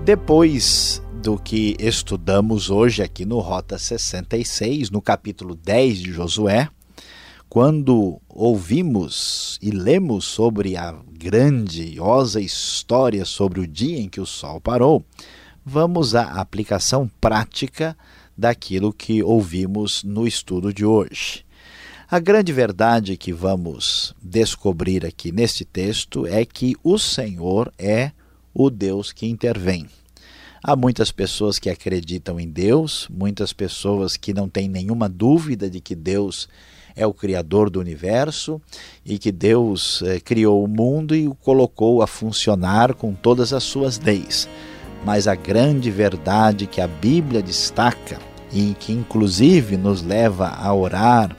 Depois 0.04 1.00
do 1.22 1.38
que 1.38 1.76
estudamos 1.78 2.72
hoje 2.72 3.04
aqui 3.04 3.26
no 3.26 3.38
Rota 3.38 3.78
66, 3.78 4.90
no 4.90 5.04
capítulo 5.04 5.54
10 5.54 6.00
de 6.00 6.12
Josué, 6.12 6.68
quando 7.48 8.20
ouvimos 8.28 9.60
e 9.62 9.70
lemos 9.70 10.26
sobre 10.26 10.76
a 10.76 11.00
grandiosa 11.24 12.42
história 12.42 13.24
sobre 13.24 13.62
o 13.62 13.66
dia 13.68 13.98
em 13.98 14.10
que 14.10 14.20
o 14.20 14.26
sol 14.26 14.60
parou, 14.60 15.06
vamos 15.66 16.16
à 16.16 16.24
aplicação 16.42 17.10
prática 17.22 17.98
daquilo 18.38 18.92
que 18.92 19.24
ouvimos 19.24 20.04
no 20.04 20.28
estudo 20.28 20.74
de 20.74 20.84
hoje. 20.84 21.46
A 22.12 22.20
grande 22.20 22.52
verdade 22.52 23.16
que 23.16 23.32
vamos 23.32 24.14
descobrir 24.22 25.06
aqui 25.06 25.32
neste 25.32 25.64
texto 25.64 26.28
é 26.28 26.44
que 26.44 26.76
o 26.84 27.00
Senhor 27.00 27.72
é 27.80 28.12
o 28.54 28.70
Deus 28.70 29.14
que 29.14 29.26
intervém. 29.26 29.88
Há 30.62 30.76
muitas 30.76 31.10
pessoas 31.10 31.58
que 31.58 31.70
acreditam 31.70 32.38
em 32.38 32.50
Deus, 32.50 33.08
muitas 33.10 33.54
pessoas 33.54 34.18
que 34.18 34.34
não 34.34 34.50
têm 34.50 34.68
nenhuma 34.68 35.08
dúvida 35.08 35.70
de 35.70 35.80
que 35.80 35.96
Deus 35.96 36.50
é 36.96 37.06
o 37.06 37.14
Criador 37.14 37.70
do 37.70 37.80
universo 37.80 38.62
e 39.06 39.18
que 39.18 39.32
Deus 39.32 40.02
eh, 40.06 40.20
criou 40.20 40.64
o 40.64 40.68
mundo 40.68 41.16
e 41.16 41.28
o 41.28 41.36
colocou 41.36 42.02
a 42.02 42.08
funcionar 42.08 42.94
com 42.94 43.14
todas 43.14 43.54
as 43.54 43.64
suas 43.64 44.00
leis. 44.00 44.48
Mas 45.06 45.28
a 45.28 45.36
grande 45.36 45.92
verdade 45.92 46.68
que 46.68 46.80
a 46.80 46.88
Bíblia 46.88 47.42
destaca 47.42 48.20
e 48.52 48.76
que 48.80 48.94
inclusive 48.94 49.76
nos 49.76 50.02
leva 50.04 50.48
a 50.48 50.74
orar, 50.74 51.36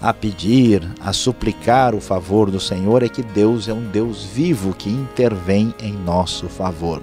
a 0.00 0.14
pedir, 0.14 0.88
a 1.00 1.12
suplicar 1.12 1.94
o 1.94 2.00
favor 2.00 2.50
do 2.50 2.60
Senhor 2.60 3.02
é 3.02 3.08
que 3.08 3.22
Deus 3.22 3.68
é 3.68 3.72
um 3.72 3.84
Deus 3.90 4.24
vivo 4.24 4.74
que 4.74 4.88
intervém 4.88 5.74
em 5.80 5.92
nosso 5.92 6.48
favor. 6.48 7.02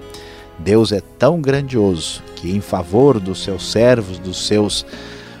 Deus 0.58 0.92
é 0.92 1.00
tão 1.18 1.40
grandioso 1.40 2.22
que, 2.36 2.50
em 2.50 2.60
favor 2.60 3.20
dos 3.20 3.42
seus 3.42 3.70
servos, 3.70 4.18
dos 4.18 4.46
seus 4.46 4.86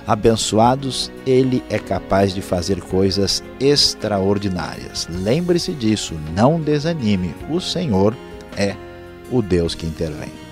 abençoados, 0.06 1.10
ele 1.26 1.62
é 1.68 1.78
capaz 1.78 2.34
de 2.34 2.40
fazer 2.40 2.80
coisas 2.80 3.42
extraordinárias. 3.58 5.08
Lembre-se 5.10 5.72
disso, 5.72 6.14
não 6.34 6.60
desanime. 6.60 7.34
O 7.50 7.60
Senhor 7.60 8.14
é 8.56 8.76
o 9.30 9.42
Deus 9.42 9.74
que 9.74 9.86
intervém. 9.86 10.46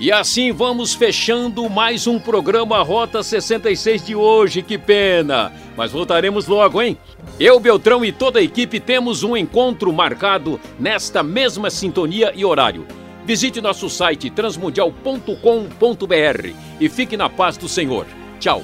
E 0.00 0.12
assim 0.12 0.52
vamos 0.52 0.94
fechando 0.94 1.68
mais 1.68 2.06
um 2.06 2.20
programa 2.20 2.80
Rota 2.82 3.20
66 3.20 4.06
de 4.06 4.14
hoje. 4.14 4.62
Que 4.62 4.78
pena! 4.78 5.52
Mas 5.76 5.90
voltaremos 5.90 6.46
logo, 6.46 6.80
hein? 6.80 6.96
Eu, 7.38 7.58
Beltrão 7.58 8.04
e 8.04 8.12
toda 8.12 8.38
a 8.38 8.42
equipe 8.42 8.78
temos 8.78 9.24
um 9.24 9.36
encontro 9.36 9.92
marcado 9.92 10.60
nesta 10.78 11.20
mesma 11.22 11.68
sintonia 11.68 12.32
e 12.34 12.44
horário. 12.44 12.86
Visite 13.28 13.60
nosso 13.60 13.90
site 13.90 14.30
transmundial.com.br 14.30 16.54
e 16.80 16.88
fique 16.88 17.14
na 17.14 17.28
paz 17.28 17.58
do 17.58 17.68
Senhor. 17.68 18.06
Tchau. 18.40 18.62